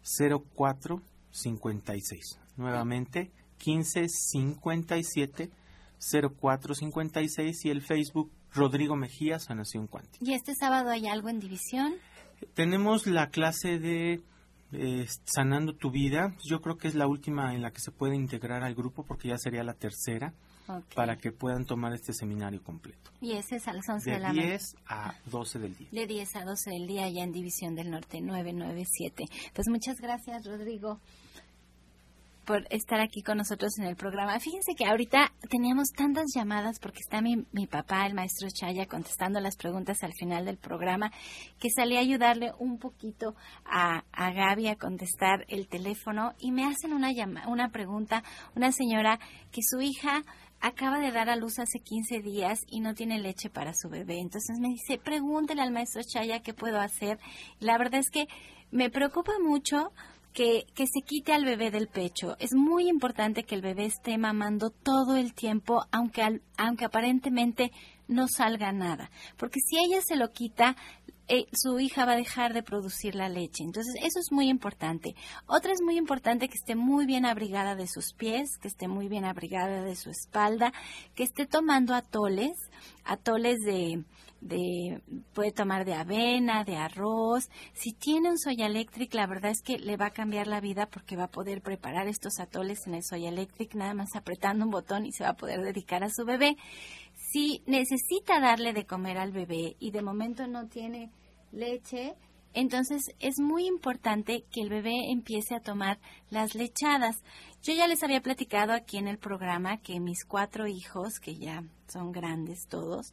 [0.03, 2.38] 04 56.
[2.57, 5.50] Nuevamente, 15 57
[6.40, 10.24] 04 56 y el Facebook Rodrigo Mejía Sanación Cuántica.
[10.24, 11.94] ¿Y este sábado hay algo en división?
[12.55, 14.22] Tenemos la clase de
[14.72, 16.35] eh, Sanando tu vida.
[16.48, 19.29] Yo creo que es la última en la que se puede integrar al grupo porque
[19.29, 20.35] ya sería la tercera
[20.94, 23.11] para que puedan tomar este seminario completo.
[23.20, 24.46] Y ese es a las 11 de, de la mañana.
[24.46, 25.88] De 10 a 12 del día.
[25.90, 29.24] De 10 a 12 del día, ya en División del Norte 997.
[29.54, 31.00] Pues muchas gracias, Rodrigo
[32.50, 34.40] por estar aquí con nosotros en el programa.
[34.40, 39.38] Fíjense que ahorita teníamos tantas llamadas porque está mi, mi papá, el maestro Chaya, contestando
[39.38, 41.12] las preguntas al final del programa,
[41.61, 46.66] que salí a ayudarle un poquito a, a Gaby a contestar el teléfono y me
[46.66, 48.24] hacen una, llama, una pregunta,
[48.56, 49.20] una señora
[49.52, 50.24] que su hija
[50.61, 54.18] acaba de dar a luz hace 15 días y no tiene leche para su bebé.
[54.18, 57.18] Entonces me dice, pregúntele al maestro Chaya qué puedo hacer.
[57.59, 58.27] La verdad es que
[58.70, 59.90] me preocupa mucho
[60.33, 62.37] que, que se quite al bebé del pecho.
[62.38, 67.73] Es muy importante que el bebé esté mamando todo el tiempo, aunque, al- aunque aparentemente
[68.11, 69.11] no salga nada.
[69.37, 70.77] Porque si ella se lo quita,
[71.29, 73.62] eh, su hija va a dejar de producir la leche.
[73.62, 75.14] Entonces, eso es muy importante.
[75.46, 79.09] Otra es muy importante que esté muy bien abrigada de sus pies, que esté muy
[79.09, 80.73] bien abrigada de su espalda,
[81.14, 82.57] que esté tomando atoles,
[83.05, 84.03] atoles de,
[84.40, 87.49] de puede tomar de avena, de arroz.
[87.75, 90.87] Si tiene un Soya Electric, la verdad es que le va a cambiar la vida
[90.87, 94.73] porque va a poder preparar estos atoles en el Soya Electric nada más apretando un
[94.73, 96.57] botón y se va a poder dedicar a su bebé.
[97.33, 101.12] Si necesita darle de comer al bebé y de momento no tiene
[101.53, 102.16] leche,
[102.55, 107.23] entonces es muy importante que el bebé empiece a tomar las lechadas.
[107.62, 111.62] Yo ya les había platicado aquí en el programa que mis cuatro hijos, que ya
[111.87, 113.12] son grandes todos,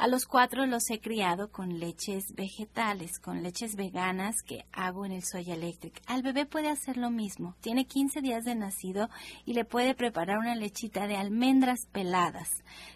[0.00, 5.12] a los cuatro los he criado con leches vegetales, con leches veganas que hago en
[5.12, 6.00] el Soya Electric.
[6.06, 7.54] Al bebé puede hacer lo mismo.
[7.60, 9.10] Tiene 15 días de nacido
[9.44, 12.48] y le puede preparar una lechita de almendras peladas.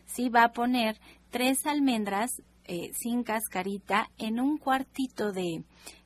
[0.07, 5.63] Sí, va a poner tres almendras eh, sin cascarita en un cuartito de,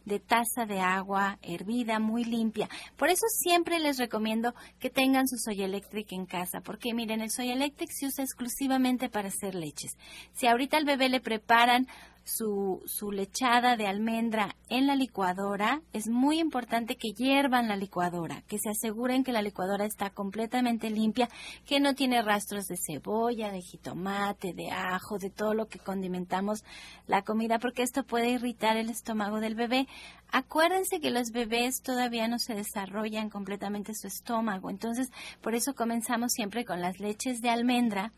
[0.09, 2.69] de taza de agua hervida muy limpia.
[2.97, 7.31] Por eso siempre les recomiendo que tengan su Soya Electric en casa, porque miren, el
[7.31, 9.93] Soya Electric se usa exclusivamente para hacer leches.
[10.33, 11.87] Si ahorita al bebé le preparan
[12.29, 18.43] su, su lechada de almendra en la licuadora, es muy importante que hiervan la licuadora,
[18.47, 21.29] que se aseguren que la licuadora está completamente limpia,
[21.65, 26.65] que no tiene rastros de cebolla, de jitomate, de ajo, de todo lo que condimentamos
[27.07, 29.89] la comida, porque esto puede irritar el estómago del bebé.
[30.31, 35.11] Acuérdense que los bebés todavía no se desarrollan completamente su estómago, entonces
[35.41, 38.13] por eso comenzamos siempre con las leches de almendra,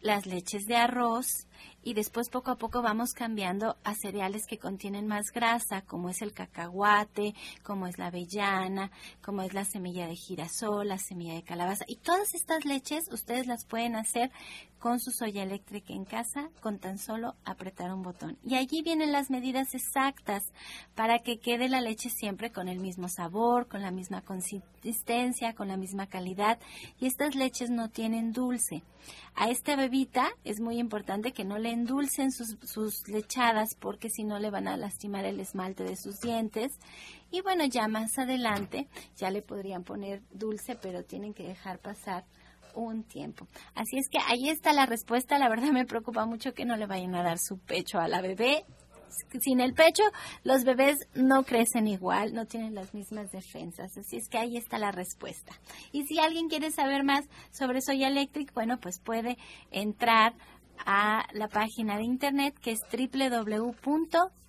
[0.00, 1.46] las leches de arroz,
[1.82, 6.22] y después poco a poco vamos cambiando a cereales que contienen más grasa, como es
[6.22, 8.90] el cacahuate, como es la avellana,
[9.22, 11.84] como es la semilla de girasol, la semilla de calabaza.
[11.88, 14.30] Y todas estas leches ustedes las pueden hacer
[14.80, 18.38] con su soya eléctrica en casa con tan solo apretar un botón.
[18.42, 20.42] Y allí vienen las medidas exactas
[20.94, 25.68] para que quede la leche siempre con el mismo sabor, con la misma consistencia, con
[25.68, 26.58] la misma calidad.
[26.98, 28.82] Y estas leches no tienen dulce.
[29.34, 34.24] A esta bebita es muy importante que no le endulcen sus, sus lechadas porque si
[34.24, 36.72] no le van a lastimar el esmalte de sus dientes.
[37.30, 42.24] Y bueno, ya más adelante ya le podrían poner dulce, pero tienen que dejar pasar
[42.74, 43.46] un tiempo.
[43.74, 45.38] Así es que ahí está la respuesta.
[45.38, 48.20] La verdad me preocupa mucho que no le vayan a dar su pecho a la
[48.20, 48.64] bebé.
[49.40, 50.04] Sin el pecho,
[50.44, 53.98] los bebés no crecen igual, no tienen las mismas defensas.
[53.98, 55.52] Así es que ahí está la respuesta.
[55.90, 59.36] Y si alguien quiere saber más sobre Soya Electric, bueno, pues puede
[59.72, 60.34] entrar
[60.86, 62.80] a la página de internet que es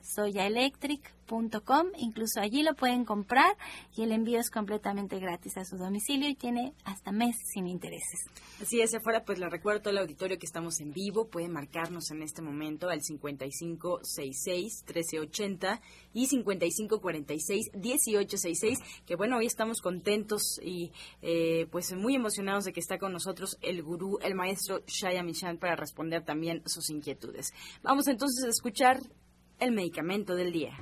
[0.01, 1.87] www.soyaelectric.com.
[1.97, 3.55] Incluso allí lo pueden comprar
[3.95, 8.25] y el envío es completamente gratis a su domicilio y tiene hasta meses sin intereses.
[8.61, 11.53] Así es, afuera pues le recuerdo a todo el auditorio que estamos en vivo, pueden
[11.53, 15.79] marcarnos en este momento al 5566-1380
[16.13, 22.97] y 5546-1866, que bueno, hoy estamos contentos y eh, pues muy emocionados de que está
[22.97, 27.53] con nosotros el gurú, el maestro Shaya Michan para responder también sus inquietudes.
[27.83, 28.99] Vamos entonces a escuchar
[29.61, 30.73] el medicamento del día.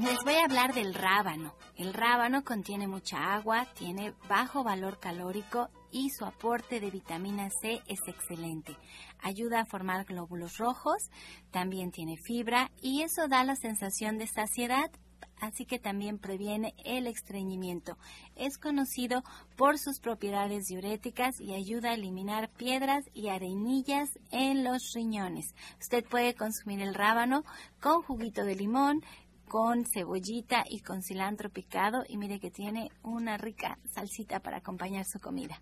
[0.00, 1.54] Les voy a hablar del rábano.
[1.74, 7.82] El rábano contiene mucha agua, tiene bajo valor calórico y su aporte de vitamina C
[7.88, 8.76] es excelente.
[9.18, 11.10] Ayuda a formar glóbulos rojos,
[11.50, 14.90] también tiene fibra y eso da la sensación de saciedad,
[15.40, 17.96] así que también previene el estreñimiento.
[18.34, 19.22] Es conocido
[19.56, 25.54] por sus propiedades diuréticas y ayuda a eliminar piedras y arenillas en los riñones.
[25.80, 27.44] Usted puede consumir el rábano
[27.80, 29.02] con juguito de limón,
[29.48, 35.04] con cebollita y con cilantro picado y mire que tiene una rica salsita para acompañar
[35.04, 35.60] su comida.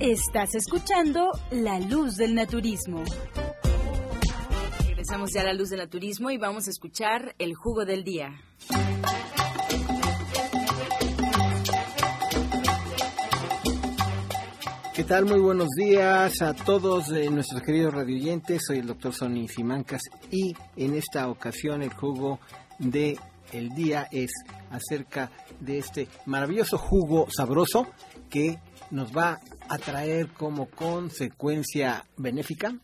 [0.00, 3.04] Estás escuchando La Luz del Naturismo.
[4.98, 8.42] Regresamos ya a La Luz del Naturismo y vamos a escuchar el jugo del día.
[14.92, 15.26] ¿Qué tal?
[15.26, 18.62] Muy buenos días a todos eh, nuestros queridos radioyentes.
[18.66, 22.40] Soy el doctor Sonny Simancas y en esta ocasión el jugo
[22.80, 23.20] de
[23.76, 24.32] día es
[24.72, 25.30] acerca
[25.60, 27.86] de este maravilloso jugo sabroso
[28.28, 28.58] que
[28.90, 32.74] nos va a traer como consecuencia benéfica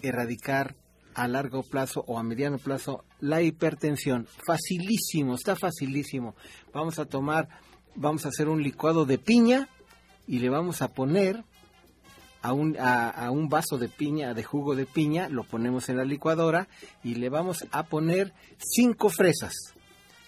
[0.00, 0.74] erradicar
[1.14, 4.26] a largo plazo o a mediano plazo la hipertensión.
[4.46, 6.34] Facilísimo, está facilísimo.
[6.72, 7.48] Vamos a tomar,
[7.94, 9.68] vamos a hacer un licuado de piña
[10.26, 11.44] y le vamos a poner
[12.42, 16.04] a un, a, un vaso de piña, de jugo de piña, lo ponemos en la
[16.04, 16.68] licuadora
[17.02, 19.54] y le vamos a poner cinco fresas.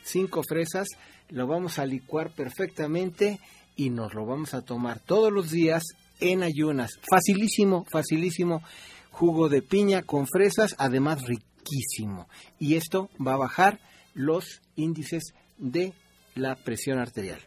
[0.03, 0.89] Cinco fresas,
[1.29, 3.39] lo vamos a licuar perfectamente
[3.77, 5.83] y nos lo vamos a tomar todos los días
[6.21, 6.93] en ayunas.
[7.11, 8.63] Facilísimo, facilísimo.
[9.19, 12.29] Jugo de piña con fresas, además riquísimo.
[12.59, 13.81] Y esto va a bajar
[14.13, 15.95] los índices de
[16.35, 17.41] la presión arterial.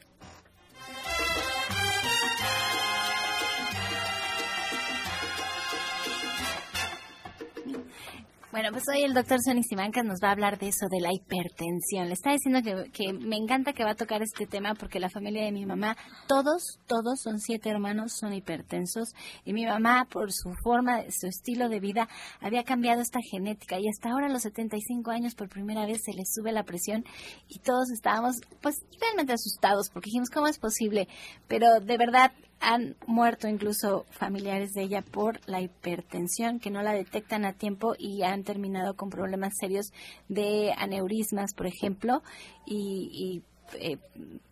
[8.52, 11.14] Bueno, pues hoy el doctor Sonny Simancas nos va a hablar de eso, de la
[11.14, 12.08] hipertensión.
[12.08, 15.44] Le está diciendo que, me encanta que va a tocar este tema porque la familia
[15.44, 15.96] de mi mamá,
[16.28, 19.10] todos, todos son siete hermanos, son hipertensos.
[19.46, 22.10] Y mi mamá, por su forma, su estilo de vida,
[22.42, 23.80] había cambiado esta genética.
[23.80, 27.06] Y hasta ahora, a los 75 años, por primera vez se le sube la presión.
[27.50, 31.08] Y todos estábamos, pues, realmente asustados porque dijimos, ¿cómo es posible?
[31.48, 36.94] Pero de verdad, han muerto incluso familiares de ella por la hipertensión, que no la
[36.94, 39.92] detectan a tiempo y han terminado con problemas serios
[40.28, 42.22] de aneurismas, por ejemplo,
[42.66, 43.44] y,
[43.80, 43.98] eh,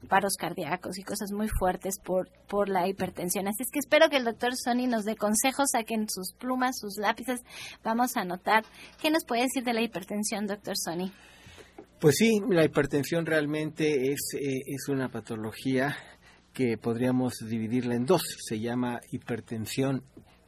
[0.08, 3.48] paros cardíacos y cosas muy fuertes por, por la hipertensión.
[3.48, 6.98] Así es que espero que el doctor Sony nos dé consejos, saquen sus plumas, sus
[6.98, 7.42] lápices,
[7.84, 8.64] vamos a anotar.
[9.02, 11.12] ¿Qué nos puede decir de la hipertensión, doctor Sony?
[12.00, 15.98] Pues sí, la hipertensión realmente es, eh, es una patología
[16.58, 18.24] que podríamos dividirla en dos.
[18.40, 20.02] Se llama hipertensión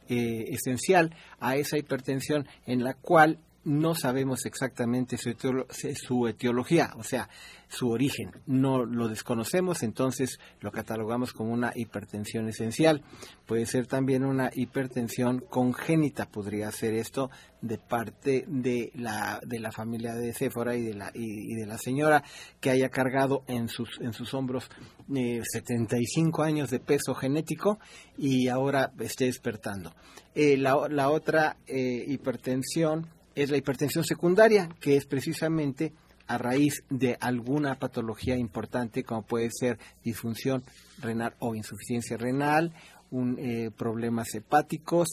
[0.08, 6.92] eh, esencial a esa hipertensión en la cual no sabemos exactamente su, etiolo su, etiología,
[6.96, 7.28] o sea,
[7.68, 8.30] su origen.
[8.46, 13.02] No lo desconocemos, entonces lo catalogamos como una hipertensión esencial.
[13.46, 17.30] Puede ser también una hipertensión congénita, podría ser esto
[17.60, 21.66] de parte de la, de la familia de Céfora y de la, y, y de
[21.66, 22.24] la señora
[22.60, 24.70] que haya cargado en sus, en sus hombros
[25.14, 27.78] eh, 75 años de peso genético
[28.16, 29.92] y ahora esté despertando.
[30.34, 33.08] Eh, la, la, otra eh, hipertensión
[33.42, 35.94] es la hipertensión secundaria, que es precisamente
[36.26, 40.62] a raíz de alguna patología importante como puede ser disfunción
[40.98, 42.74] renal o insuficiencia renal,
[43.10, 45.08] un, eh, problemas hepáticos,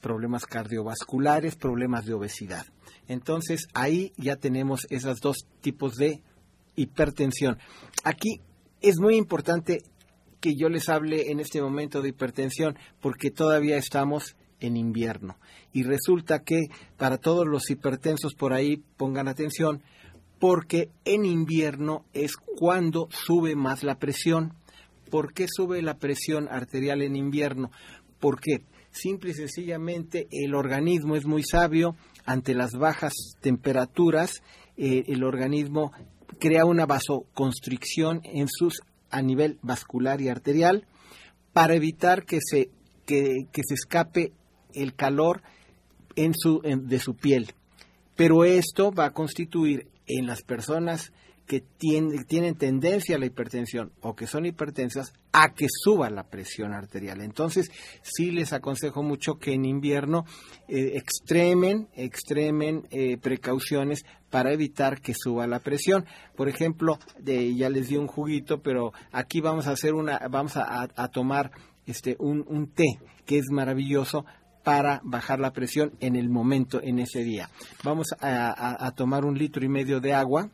[0.00, 2.66] problemas cardiovasculares, problemas de obesidad.
[3.08, 6.20] Entonces ahí ya tenemos esos dos tipos de
[6.76, 7.58] hipertensión.
[8.04, 8.42] Aquí
[8.82, 9.82] es muy importante
[10.40, 15.36] que yo les hable en este momento de hipertensión porque todavía estamos en invierno.
[15.72, 16.60] Y resulta que
[16.96, 19.82] para todos los hipertensos por ahí pongan atención,
[20.38, 24.54] porque en invierno es cuando sube más la presión.
[25.10, 27.70] ¿Por qué sube la presión arterial en invierno?
[28.20, 34.42] Porque simple y sencillamente el organismo es muy sabio ante las bajas temperaturas,
[34.76, 35.92] eh, el organismo
[36.38, 38.80] crea una vasoconstricción en sus
[39.10, 40.86] a nivel vascular y arterial
[41.52, 42.70] para evitar que se
[43.04, 44.32] que, que se escape
[44.74, 45.42] el calor
[46.16, 47.52] en su, de su piel.
[48.16, 51.12] Pero esto va a constituir en las personas
[51.50, 56.22] que tienen, tienen tendencia a la hipertensión o que son hipertensas a que suba la
[56.22, 57.20] presión arterial.
[57.22, 60.26] Entonces, sí les aconsejo mucho que en invierno
[60.68, 66.06] eh, extremen, extremen eh, precauciones para evitar que suba la presión.
[66.36, 70.56] Por ejemplo, de, ya les di un juguito, pero aquí vamos a hacer una, vamos
[70.56, 71.50] a, a tomar
[71.84, 74.24] este un, un té que es maravilloso
[74.62, 77.48] para bajar la presión en el momento, en ese día.
[77.82, 80.50] Vamos a, tomar un litro y medio de agua,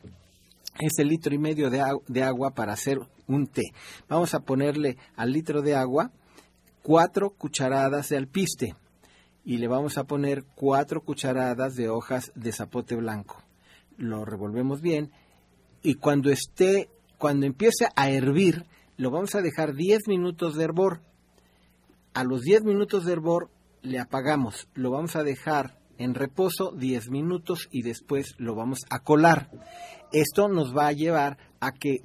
[0.79, 3.73] ese litro y medio de, de, agua para hacer un té.
[4.09, 6.11] Vamos a ponerle al litro de agua
[6.83, 8.77] cuatro cucharadas de alpiste
[9.45, 13.43] y le vamos a poner cuatro cucharadas de hojas de zapote blanco.
[13.97, 15.11] Lo revolvemos bien
[15.83, 21.01] y cuando esté, cuando empiece a hervir, lo vamos a dejar 10 minutos de hervor.
[22.13, 23.51] A los 10 minutos de hervor
[23.87, 28.99] le apagamos, lo vamos a dejar en reposo 10 minutos y después lo vamos a
[28.99, 29.51] colar.
[30.13, 32.01] Esto nos va a llevar a que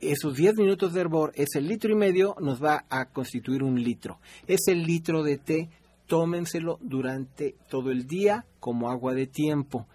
[0.00, 4.18] esos 10 minutos de hervor, ese litro y medio, nos va a constituir un litro.
[4.46, 5.70] Ese litro de té,
[6.06, 9.86] tómenselo durante todo el día como agua de tiempo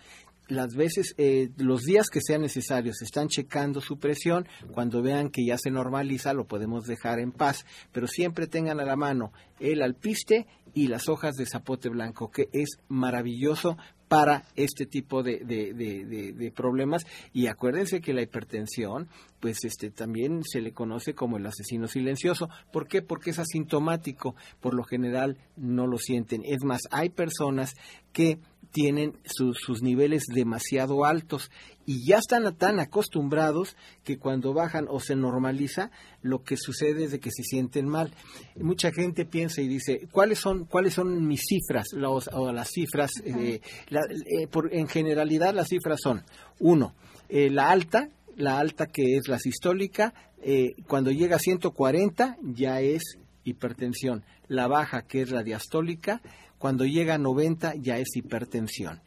[0.48, 5.46] las veces, eh, los días que sean necesarios, están checando su presión, cuando vean que
[5.46, 9.82] ya se normaliza, lo podemos dejar en paz, pero siempre tengan a la mano el
[9.82, 13.78] alpiste y las hojas de zapote blanco, que es maravilloso
[14.08, 17.06] para este tipo de, de, de, de, problemas.
[17.34, 19.10] Y acuérdense que la hipertensión
[19.40, 23.02] pues este también se le conoce como el asesino silencioso ¿por qué?
[23.02, 27.74] porque es asintomático por lo general no lo sienten es más hay personas
[28.14, 28.40] que
[28.72, 31.50] tienen sus, sus niveles demasiado altos
[31.86, 37.12] y ya están tan acostumbrados que cuando bajan o se normaliza, lo que sucede es
[37.12, 38.12] de que se sienten mal.
[38.60, 41.94] Mucha gente piensa y dice, ¿cuáles son, cuáles son mis cifras?
[41.94, 46.24] Los- o las cifras, eh, la- eh, por- en generalidad las cifras son,
[46.60, 46.96] uno,
[47.30, 52.82] eh, la alta, la alta que es la sistólica, eh, cuando llega a 140 ya
[52.82, 54.24] es hipertensión.
[54.48, 56.22] La baja que es la diastólica,
[56.58, 59.02] cuando llega a 90 ya es hipertensión.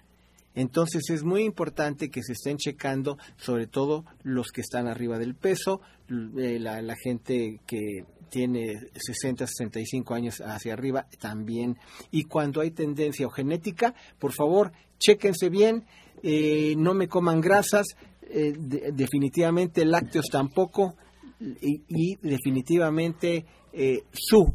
[0.55, 5.35] Entonces es muy importante que se estén checando, sobre todo los que están arriba del
[5.37, 11.79] peso, eh, la, la gente que tiene 60, 65 años hacia arriba también.
[12.11, 15.85] Y cuando hay tendencia o genética, por favor, chéquense bien,
[16.23, 17.87] eh, no me coman grasas,
[18.31, 20.95] eh, de- definitivamente lácteos tampoco,
[21.41, 24.55] y, y definitivamente eh, su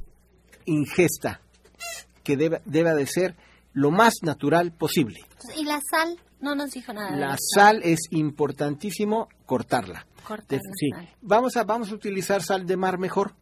[0.66, 1.42] ingesta,
[2.24, 3.36] que debe, deba de ser
[3.74, 5.20] lo más natural posible.
[5.58, 6.18] ¿Y la sal?
[6.40, 7.16] No nos dijo nada.
[7.18, 10.06] La sal es importantísimo cortarla.
[10.28, 10.74] Cortar De- la
[11.08, 11.14] sí.
[11.22, 13.34] Vamos a vamos a utilizar sal de mar mejor.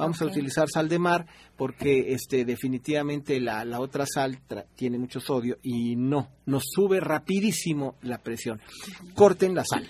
[0.00, 1.26] Vamos a utilizar sal de mar
[1.56, 7.00] porque este definitivamente la, la otra sal tra- tiene mucho sodio y no nos sube
[7.00, 8.60] rapidísimo la presión.
[9.14, 9.88] Corten la sal.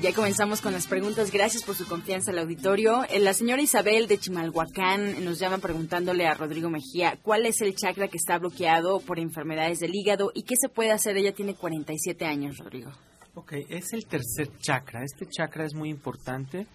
[0.02, 1.30] Ya comenzamos con las preguntas.
[1.30, 3.04] Gracias por su confianza al auditorio.
[3.10, 7.76] Eh, La señora Isabel de Chimalhuacán nos llama preguntándole a Rodrigo Mejía cuál es el
[7.76, 11.18] chakra que está bloqueado por enfermedades del hígado y qué se puede hacer.
[11.18, 12.92] Ella tiene 47 años, Rodrigo.
[13.34, 15.04] Ok, es el tercer chakra.
[15.04, 16.66] Este chakra es muy importante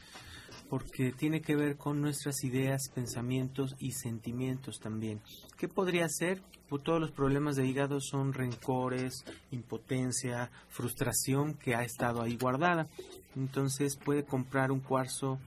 [0.68, 5.20] porque tiene que ver con nuestras ideas, pensamientos y sentimientos también.
[5.56, 6.42] ¿Qué podría ser?
[6.68, 12.88] Pues todos los problemas de hígado son rencores, impotencia, frustración que ha estado ahí guardada.
[13.36, 15.38] Entonces puede comprar un cuarzo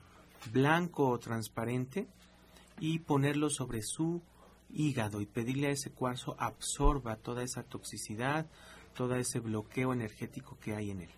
[0.51, 2.07] blanco o transparente
[2.79, 4.21] y ponerlo sobre su
[4.69, 8.45] hígado y pedirle a ese cuarzo absorba toda esa toxicidad,
[8.95, 11.09] todo ese bloqueo energético que hay en él.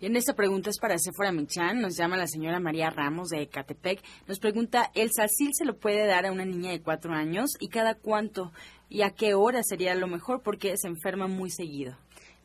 [0.00, 1.82] Bien, esta pregunta es para Sephora Michan.
[1.82, 4.02] Nos llama la señora María Ramos de Ecatepec.
[4.26, 7.50] Nos pregunta, ¿el salsil se lo puede dar a una niña de cuatro años?
[7.60, 8.50] ¿Y cada cuánto?
[8.88, 10.40] ¿Y a qué hora sería lo mejor?
[10.42, 11.98] Porque se enferma muy seguido.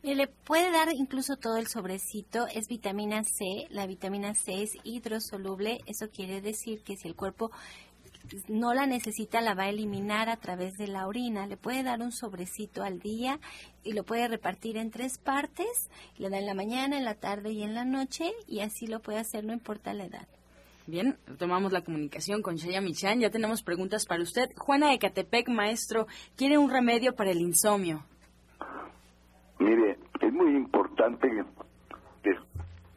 [0.04, 5.80] Le puede dar incluso todo el sobrecito, es vitamina C, la vitamina C es hidrosoluble,
[5.88, 7.52] eso quiere decir que si el cuerpo
[8.48, 11.48] no la necesita, la va a eliminar a través de la orina.
[11.48, 13.40] Le puede dar un sobrecito al día
[13.84, 15.90] y lo puede repartir en tres partes.
[16.18, 19.02] Le da en la mañana, en la tarde y en la noche y así lo
[19.02, 20.28] puede hacer, no importa la edad.
[20.88, 23.20] Bien, tomamos la comunicación con Shaya Michan.
[23.20, 24.50] Ya tenemos preguntas para usted.
[24.56, 26.06] Juana de Catepec, maestro,
[26.36, 28.06] quiere un remedio para el insomnio.
[29.58, 31.28] Mire, es muy importante
[32.22, 32.36] que,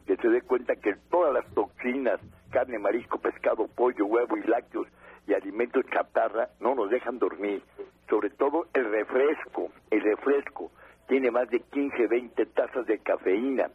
[0.05, 2.19] que se dé cuenta que todas las toxinas,
[2.51, 4.87] carne, marisco, pescado, pollo, huevo y lácteos
[5.29, 7.61] y alimentos chatarra no nos dejan dormir.
[8.09, 9.69] Sobre todo el refresco.
[9.91, 10.71] El refresco
[11.07, 13.69] tiene más de 15, 20 tazas de cafeína.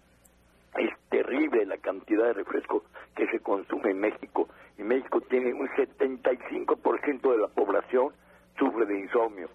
[0.76, 2.84] Es terrible la cantidad de refresco
[3.14, 4.48] que se consume en México.
[4.76, 8.12] Y México tiene un 75% de la población
[8.58, 9.48] sufre de insomnio.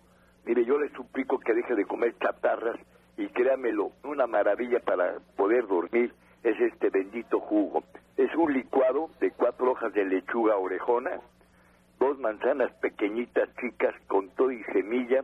[0.45, 2.80] Mire, yo le suplico que deje de comer chatarras
[3.18, 7.84] y créamelo, una maravilla para poder dormir es este bendito jugo.
[8.16, 11.20] Es un licuado de cuatro hojas de lechuga orejona,
[12.00, 15.24] dos manzanas pequeñitas chicas con todo y semilla,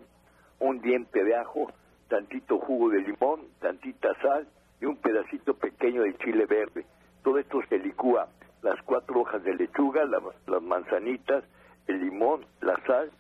[0.60, 1.72] un diente de ajo,
[2.10, 4.48] tantito jugo de limón, tantita sal
[4.82, 6.86] y un pedacito pequeño de chile verde.
[7.24, 8.28] Todo esto se licúa,
[8.62, 11.44] las cuatro hojas de lechuga, la- las manzanitas,
[11.88, 13.12] el limón, la sal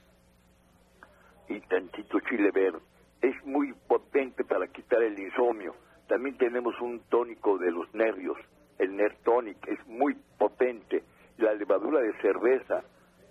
[1.47, 2.79] y tantito chile verde.
[3.21, 5.75] Es muy potente para quitar el insomnio.
[6.07, 8.37] También tenemos un tónico de los nervios,
[8.77, 11.03] el Nertonic, es muy potente.
[11.37, 12.83] La levadura de cerveza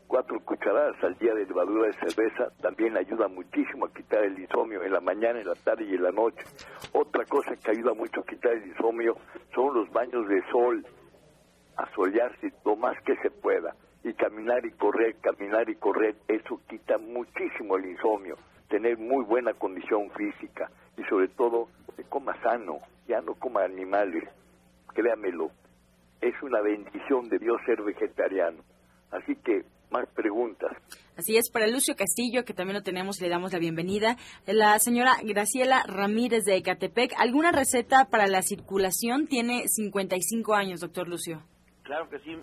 [0.07, 4.83] cuatro cucharadas al día de levadura de cerveza también ayuda muchísimo a quitar el insomnio
[4.83, 6.45] en la mañana, en la tarde y en la noche.
[6.93, 9.17] Otra cosa que ayuda mucho a quitar el insomnio
[9.55, 10.87] son los baños de sol,
[11.77, 16.99] asolearse lo más que se pueda y caminar y correr, caminar y correr, eso quita
[16.99, 18.37] muchísimo el insomnio,
[18.69, 22.79] tener muy buena condición física y sobre todo que coma sano,
[23.09, 24.25] ya no coma animales,
[24.93, 25.51] créamelo,
[26.21, 28.63] es una bendición de Dios ser vegetariano.
[29.11, 29.65] Así que
[29.95, 30.73] más preguntas.
[31.17, 34.17] Así es, para Lucio Castillo, que también lo tenemos, le damos la bienvenida.
[34.47, 39.29] La señora Graciela Ramírez de Ecatepec, ¿alguna receta para la circulación?
[39.29, 41.43] Tiene 55 años, doctor Lucio.
[41.85, 42.37] Claro que sí.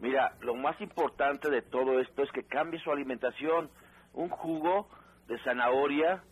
[0.00, 3.68] Mira, lo más importante de todo esto es que cambie su alimentación.
[4.14, 4.88] Un jugo
[5.28, 6.22] de zanahoria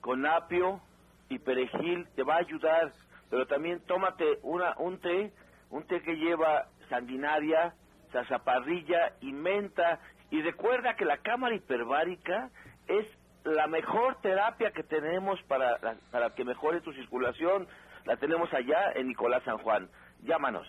[0.00, 0.80] con apio
[1.28, 2.92] y perejil te va a ayudar,
[3.28, 5.32] pero también tómate una, un té,
[5.68, 7.74] un té que lleva sanguinaria,
[8.12, 10.00] zazaparrilla y menta.
[10.30, 12.50] Y recuerda que la cámara hiperbárica
[12.88, 13.06] es
[13.44, 15.78] la mejor terapia que tenemos para,
[16.10, 17.68] para que mejore tu circulación.
[18.04, 19.88] La tenemos allá en Nicolás San Juan.
[20.22, 20.66] Llámanos.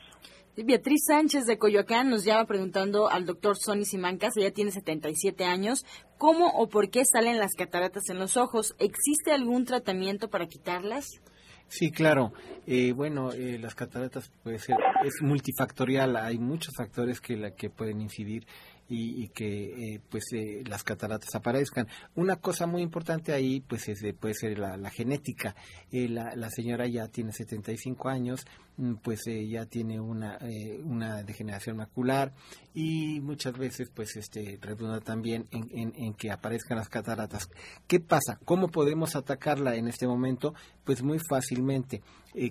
[0.63, 5.85] Beatriz Sánchez de Coyoacán nos llama preguntando al doctor Sonny Simancas, ella tiene 77 años,
[6.17, 8.75] ¿cómo o por qué salen las cataratas en los ojos?
[8.79, 11.21] ¿Existe algún tratamiento para quitarlas?
[11.70, 12.32] Sí, claro.
[12.65, 16.15] Eh, bueno, eh, las cataratas puede ser es multifactorial.
[16.18, 18.45] Hay muchos factores que la que pueden incidir
[18.89, 21.88] y, y que eh, pues eh, las cataratas aparezcan.
[22.15, 25.55] Una cosa muy importante ahí pues es, puede ser la, genética.
[25.91, 28.45] Eh, la, señora ya tiene 75 años,
[28.77, 30.39] mm, pues ya tiene una,
[30.83, 32.33] una degeneración macular
[32.73, 37.49] y muchas veces pues este redunda también en, que aparezcan las cataratas.
[37.88, 38.39] ¿Qué pasa?
[38.45, 40.53] ¿Cómo podemos atacarla en este momento?
[40.83, 42.01] Pues muy fácilmente.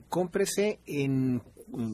[0.09, 1.43] cómprese en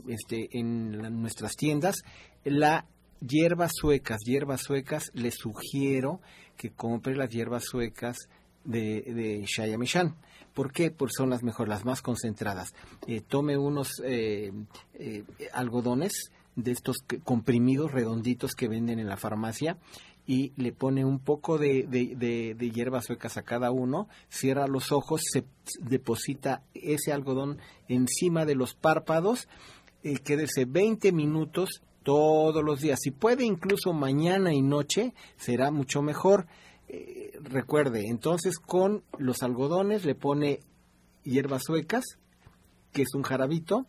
[0.09, 0.91] este, en
[1.23, 2.03] nuestras tiendas
[2.45, 2.87] la
[3.27, 6.21] hierbas suecas, hierbas suecas, les sugiero
[6.57, 8.17] que compre las hierbas suecas
[8.65, 10.17] de, de Shayamishan.
[10.55, 10.91] ¿Por qué?
[10.91, 12.75] Porque son las mejores, las más concentradas.
[13.07, 14.53] Eh, tome unos eh,
[14.95, 19.79] eh, algodones de estos comprimidos redonditos que venden en la farmacia
[20.27, 25.23] y le pone un poco de, de, hierbas suecas a cada uno, cierra los ojos,
[25.25, 25.45] se
[25.81, 27.59] deposita ese algodón
[27.89, 29.49] encima de los párpados,
[30.23, 32.99] quédese 20 minutos todos los días.
[33.03, 36.47] Si puede incluso mañana y noche, será mucho mejor.
[36.89, 40.61] Eh, recuerde, entonces con los algodones le pone
[41.25, 42.05] hierbas suecas,
[42.93, 43.87] que es un jarabito,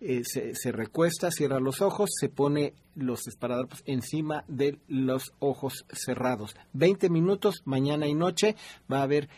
[0.00, 6.54] eh, se, recuesta, cierra los ojos, se pone los esparadrapos encima de los ojos cerrados.
[6.74, 8.54] 20 minutos, mañana y noche,
[8.92, 9.28] va a haber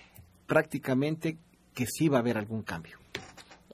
[0.47, 1.39] prácticamente
[1.73, 2.99] que sí va a haber algún cambio.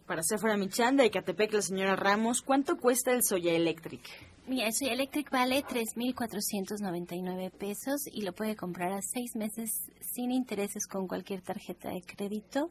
[0.06, 4.02] Para Sephora Michan de Ecatepec, la señora Ramos, ¿cuánto cuesta el Soya Electric?
[4.52, 11.08] Mira, Electric vale 3.499 pesos y lo puede comprar a seis meses sin intereses con
[11.08, 12.70] cualquier tarjeta de crédito.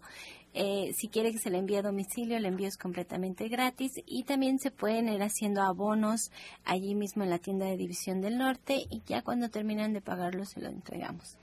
[0.54, 4.26] Eh, si quiere que se le envíe a domicilio, el envío es completamente gratis y
[4.26, 6.30] también se pueden ir haciendo abonos
[6.66, 10.46] allí mismo en la tienda de División del Norte y ya cuando terminan de pagarlo
[10.46, 11.36] se lo entregamos.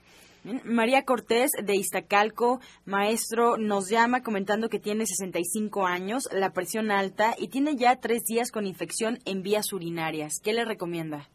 [0.63, 7.33] María Cortés de Iztacalco, maestro, nos llama comentando que tiene 65 años, la presión alta
[7.37, 10.39] y tiene ya tres días con infección en vías urinarias.
[10.41, 11.27] ¿Qué le recomienda?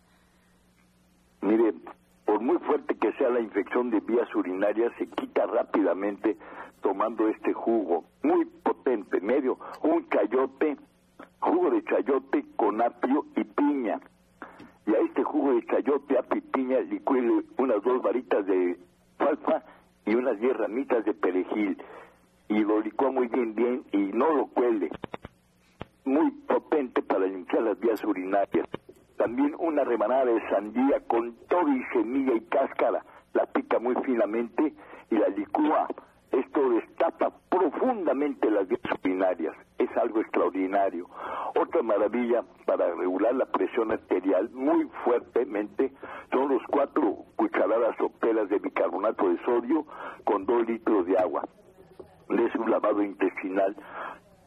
[1.43, 1.75] Mire,
[2.25, 6.39] por muy fuerte que sea la infección de vías urinarias, se quita rápidamente
[6.81, 10.77] tomando este jugo, muy potente, medio, un chayote,
[11.41, 14.01] jugo de chayote con apio y piña.
[14.87, 18.79] Y a este jugo de chayote, apio y piña, licúele unas dos varitas de
[19.19, 19.63] falfa
[20.07, 21.83] y unas 10 ramitas de perejil.
[22.49, 24.91] Y lo licúa muy bien bien y no lo cuele.
[26.05, 28.69] Muy potente para limpiar las vías urinarias.
[29.17, 33.05] También una rebanada de sandía con todo y semilla y cáscara.
[33.33, 34.75] La pica muy finamente
[35.11, 35.89] y la licúa
[36.35, 39.55] esto destapa profundamente las vías urinarias.
[39.79, 41.09] Es algo extraordinario.
[41.61, 45.93] Otra maravilla para regular la presión arterial muy fuertemente
[46.33, 49.87] son los cuatro cucharadas soperas de bicarbonato de sodio
[50.25, 51.47] con dos litros de agua.
[52.29, 53.77] Es un lavado intestinal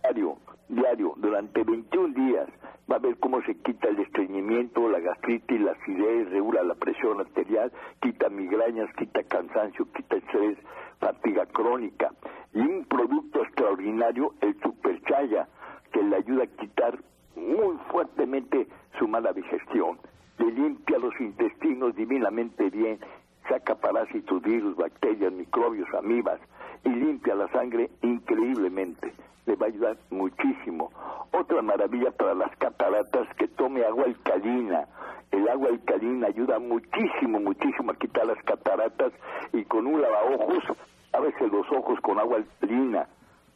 [0.08, 0.38] diario,
[0.70, 2.48] diario, durante 21 días.
[2.90, 7.20] Va a ver cómo se quita el estreñimiento, la gastritis, la acidez, regula la presión
[7.20, 10.58] arterial, quita migrañas, quita cansancio, quita estrés,
[11.00, 12.12] fatiga crónica.
[12.54, 15.50] Y un producto extraordinario, el Superchaya,
[15.92, 16.98] que le ayuda a quitar
[17.36, 20.00] muy fuertemente su mala digestión.
[20.38, 23.00] Le limpia los intestinos divinamente bien,
[23.48, 26.40] saca parásitos, virus, bacterias, microbios, amibas
[26.84, 29.14] y limpia la sangre increíblemente.
[29.46, 30.92] Le va a ayudar muchísimo.
[31.32, 34.88] Otra maravilla para las cataratas, que tome agua alcalina.
[35.32, 39.12] el agua alcalina ayuda muchísimo, muchísimo a quitar las cataratas
[39.52, 40.64] y con un lavaojos,
[41.12, 43.08] a veces los ojos con agua alcalina.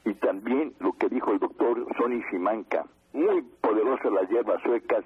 [0.03, 5.05] Y también lo que dijo el doctor Sonny Simanca, muy poderosas las hierbas suecas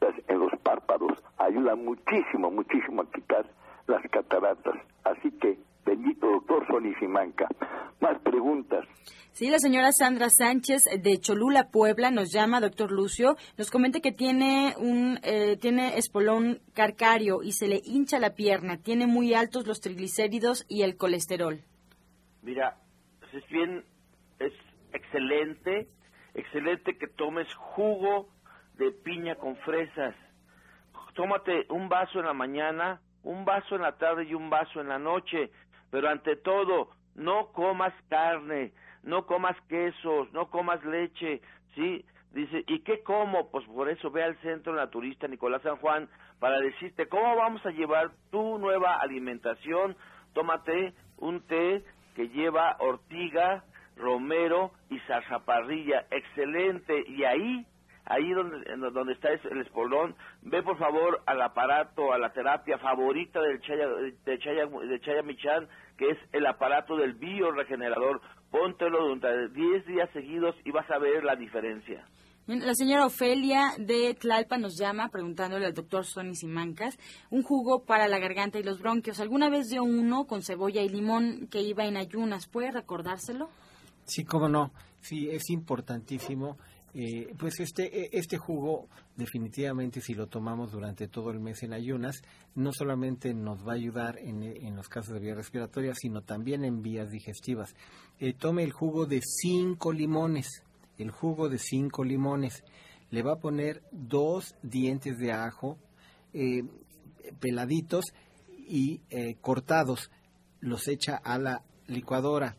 [0.00, 3.44] las- en los párpados, ayudan muchísimo, muchísimo a quitar
[3.86, 4.76] las cataratas.
[5.04, 7.48] Así que, bendito doctor Sonny Simanca.
[8.00, 8.86] Más preguntas.
[9.32, 14.12] Sí, la señora Sandra Sánchez de Cholula, Puebla, nos llama, doctor Lucio, nos comenta que
[14.12, 19.66] tiene un eh, tiene espolón carcario y se le hincha la pierna, tiene muy altos
[19.66, 21.60] los triglicéridos y el colesterol.
[22.42, 22.76] Mira,
[23.32, 23.84] es bien,
[24.40, 24.52] es
[24.92, 25.88] excelente,
[26.34, 28.28] excelente que tomes jugo
[28.74, 30.14] de piña con fresas.
[31.14, 34.88] Tómate un vaso en la mañana, un vaso en la tarde y un vaso en
[34.88, 35.50] la noche,
[35.90, 41.40] pero ante todo, no comas carne, no comas quesos, no comas leche,
[41.74, 42.04] ¿sí?
[42.32, 43.50] Dice, ¿y qué como?
[43.50, 46.08] Pues por eso ve al Centro Naturista Nicolás San Juan
[46.38, 49.96] para decirte cómo vamos a llevar tu nueva alimentación.
[50.32, 53.64] Tómate un té que lleva ortiga,
[53.96, 56.06] romero y zarzaparrilla.
[56.10, 57.02] Excelente.
[57.08, 57.66] Y ahí,
[58.10, 62.32] ahí donde, en donde está es- el espolón, ve por favor al aparato, a la
[62.32, 68.20] terapia favorita del Chaya, de Chaya, de Chaya Michan, que es el aparato del bioregenerador.
[68.50, 72.04] Póntelo durante 10 días seguidos y vas a ver la diferencia.
[72.46, 76.98] La señora Ofelia de Tlalpa nos llama preguntándole al doctor Sonny Simancas
[77.30, 79.20] un jugo para la garganta y los bronquios.
[79.20, 82.48] ¿Alguna vez dio uno con cebolla y limón que iba en ayunas?
[82.48, 83.50] ¿Puede recordárselo?
[84.04, 84.72] Sí, cómo no.
[85.00, 86.58] Sí, es importantísimo.
[86.92, 91.72] Eh, pues este, eh, este jugo, definitivamente, si lo tomamos durante todo el mes en
[91.72, 92.22] ayunas,
[92.54, 96.64] no solamente nos va a ayudar en, en los casos de vías respiratorias, sino también
[96.64, 97.74] en vías digestivas.
[98.18, 100.62] Eh, tome el jugo de cinco limones,
[100.98, 102.64] el jugo de cinco limones.
[103.10, 105.78] Le va a poner dos dientes de ajo
[106.32, 106.62] eh,
[107.40, 108.04] peladitos
[108.68, 110.10] y eh, cortados.
[110.60, 112.56] Los echa a la licuadora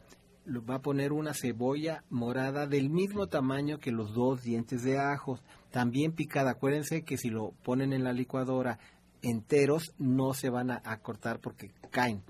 [0.48, 5.40] va a poner una cebolla morada del mismo tamaño que los dos dientes de ajo,
[5.72, 6.52] también picada.
[6.52, 8.80] Acuérdense que si lo ponen en la licuadora
[9.22, 12.24] enteros no se van a, a cortar porque caen.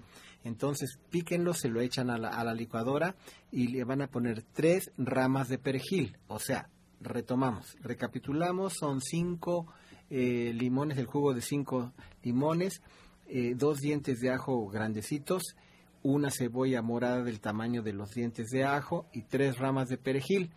[0.43, 3.15] Entonces píquenlo, se lo echan a la, a la licuadora
[3.51, 6.17] y le van a poner tres ramas de perejil.
[6.27, 9.67] O sea, retomamos, recapitulamos, son cinco
[10.09, 11.93] eh, limones, el jugo de cinco
[12.23, 12.81] limones,
[13.27, 15.55] eh, dos dientes de ajo grandecitos,
[16.03, 20.51] una cebolla morada del tamaño de los dientes de ajo y tres ramas de perejil.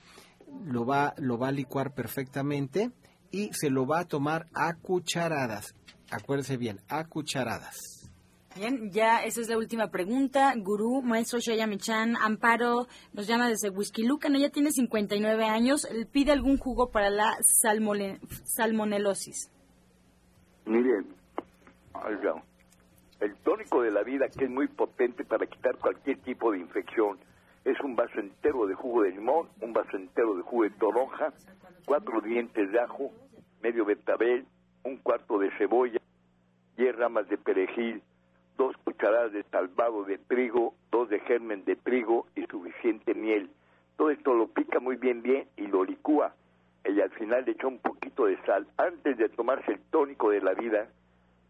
[0.64, 2.90] Lo va, lo va a licuar perfectamente
[3.30, 5.74] y se lo va a tomar a cucharadas.
[6.10, 7.76] Acuérdese bien, a cucharadas.
[8.56, 10.54] Bien, ya esa es la última pregunta.
[10.56, 16.56] Gurú, maestro Shayamichan, Amparo nos llama desde Huizquilucan, ella tiene 59 años, él pide algún
[16.56, 19.50] jugo para la salmone- salmonelosis.
[20.66, 21.06] Miren,
[21.94, 22.42] oiga,
[23.20, 27.18] el tónico de la vida, que es muy potente para quitar cualquier tipo de infección,
[27.64, 31.32] es un vaso entero de jugo de limón, un vaso entero de jugo de toronja,
[31.86, 33.10] cuatro dientes de ajo,
[33.62, 34.44] medio betabel,
[34.84, 36.00] un cuarto de cebolla,
[36.76, 38.02] diez ramas de perejil,
[38.56, 43.50] dos cucharadas de salvado de trigo, dos de germen de trigo y suficiente miel.
[43.96, 46.34] Todo esto lo pica muy bien bien y lo licúa.
[46.84, 48.66] Y al final le echa un poquito de sal.
[48.76, 50.88] Antes de tomarse el tónico de la vida,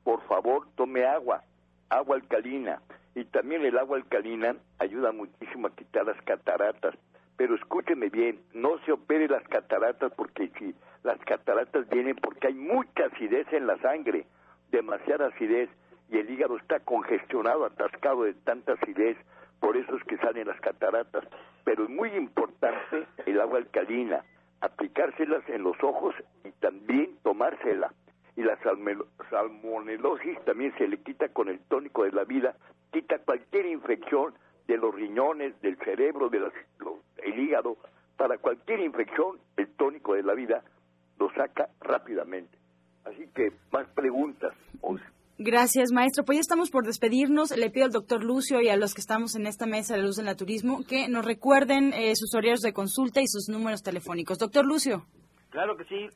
[0.04, 1.42] por favor tome agua,
[1.88, 2.80] agua alcalina.
[3.14, 6.94] Y también el agua alcalina ayuda muchísimo a quitar las cataratas.
[7.36, 12.54] Pero escúcheme bien, no se opere las cataratas porque si las cataratas vienen porque hay
[12.54, 14.26] mucha acidez en la sangre,
[14.70, 15.68] demasiada acidez
[16.10, 19.16] y el hígado está congestionado, atascado de tanta acidez,
[19.60, 21.24] por eso es que salen las cataratas.
[21.64, 24.24] Pero es muy importante el agua alcalina,
[24.60, 26.14] aplicárselas en los ojos
[26.44, 27.92] y también tomársela.
[28.36, 28.58] Y la
[29.30, 32.56] salmonelosis también se le quita con el tónico de la vida,
[32.92, 34.34] quita cualquier infección
[34.66, 37.76] de los riñones, del cerebro, del hígado.
[38.16, 40.64] Para cualquier infección, el tónico de la vida
[41.18, 42.56] lo saca rápidamente.
[43.04, 44.54] Así que más preguntas.
[45.38, 46.24] Gracias, maestro.
[46.24, 47.56] Pues ya estamos por despedirnos.
[47.56, 50.16] Le pido al doctor Lucio y a los que estamos en esta mesa de luz
[50.16, 54.38] del naturismo que nos recuerden eh, sus horarios de consulta y sus números telefónicos.
[54.38, 55.06] Doctor Lucio.
[55.50, 56.08] Claro que sí.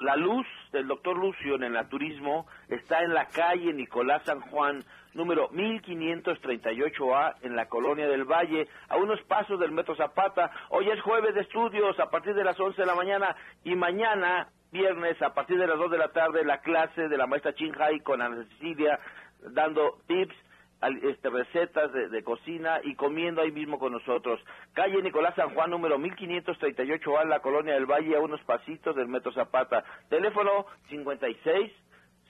[0.00, 4.82] La luz del doctor Lucio en el naturismo está en la calle Nicolás San Juan,
[5.12, 10.50] número 1538A, en la colonia del Valle, a unos pasos del Metro Zapata.
[10.70, 14.48] Hoy es jueves de estudios a partir de las 11 de la mañana y mañana,
[14.72, 18.00] viernes, a partir de las 2 de la tarde, la clase de la maestra Chinhai
[18.00, 18.98] con Ana Cecilia,
[19.52, 20.34] dando tips
[21.02, 24.40] este, recetas de, de cocina y comiendo ahí mismo con nosotros.
[24.72, 29.08] Calle Nicolás San Juan, número 1538A, en la Colonia del Valle, a unos pasitos del
[29.08, 29.84] Metro Zapata.
[30.08, 31.70] Teléfono 56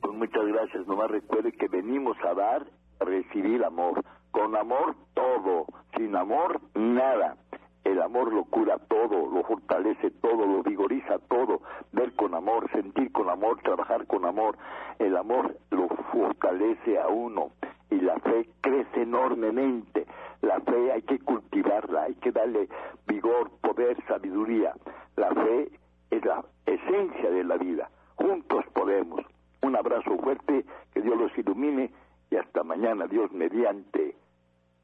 [0.00, 0.86] Pues muchas gracias.
[0.88, 2.66] Nomás recuerde que venimos a dar,
[3.00, 4.04] a recibir amor.
[4.32, 5.66] Con amor todo,
[5.96, 7.36] sin amor nada.
[7.84, 11.60] El amor lo cura todo, lo fortalece todo, lo vigoriza todo.
[11.92, 14.58] Ver con amor, sentir con amor, trabajar con amor.
[14.98, 17.52] El amor lo fortalece a uno
[17.90, 20.06] y la fe crece enormemente.
[20.44, 22.68] La fe hay que cultivarla, hay que darle
[23.06, 24.74] vigor, poder, sabiduría.
[25.16, 25.70] La fe
[26.10, 27.88] es la esencia de la vida.
[28.16, 29.24] Juntos podemos.
[29.62, 31.90] Un abrazo fuerte, que Dios los ilumine
[32.30, 34.14] y hasta mañana, Dios mediante.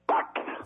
[0.07, 0.61] Pax.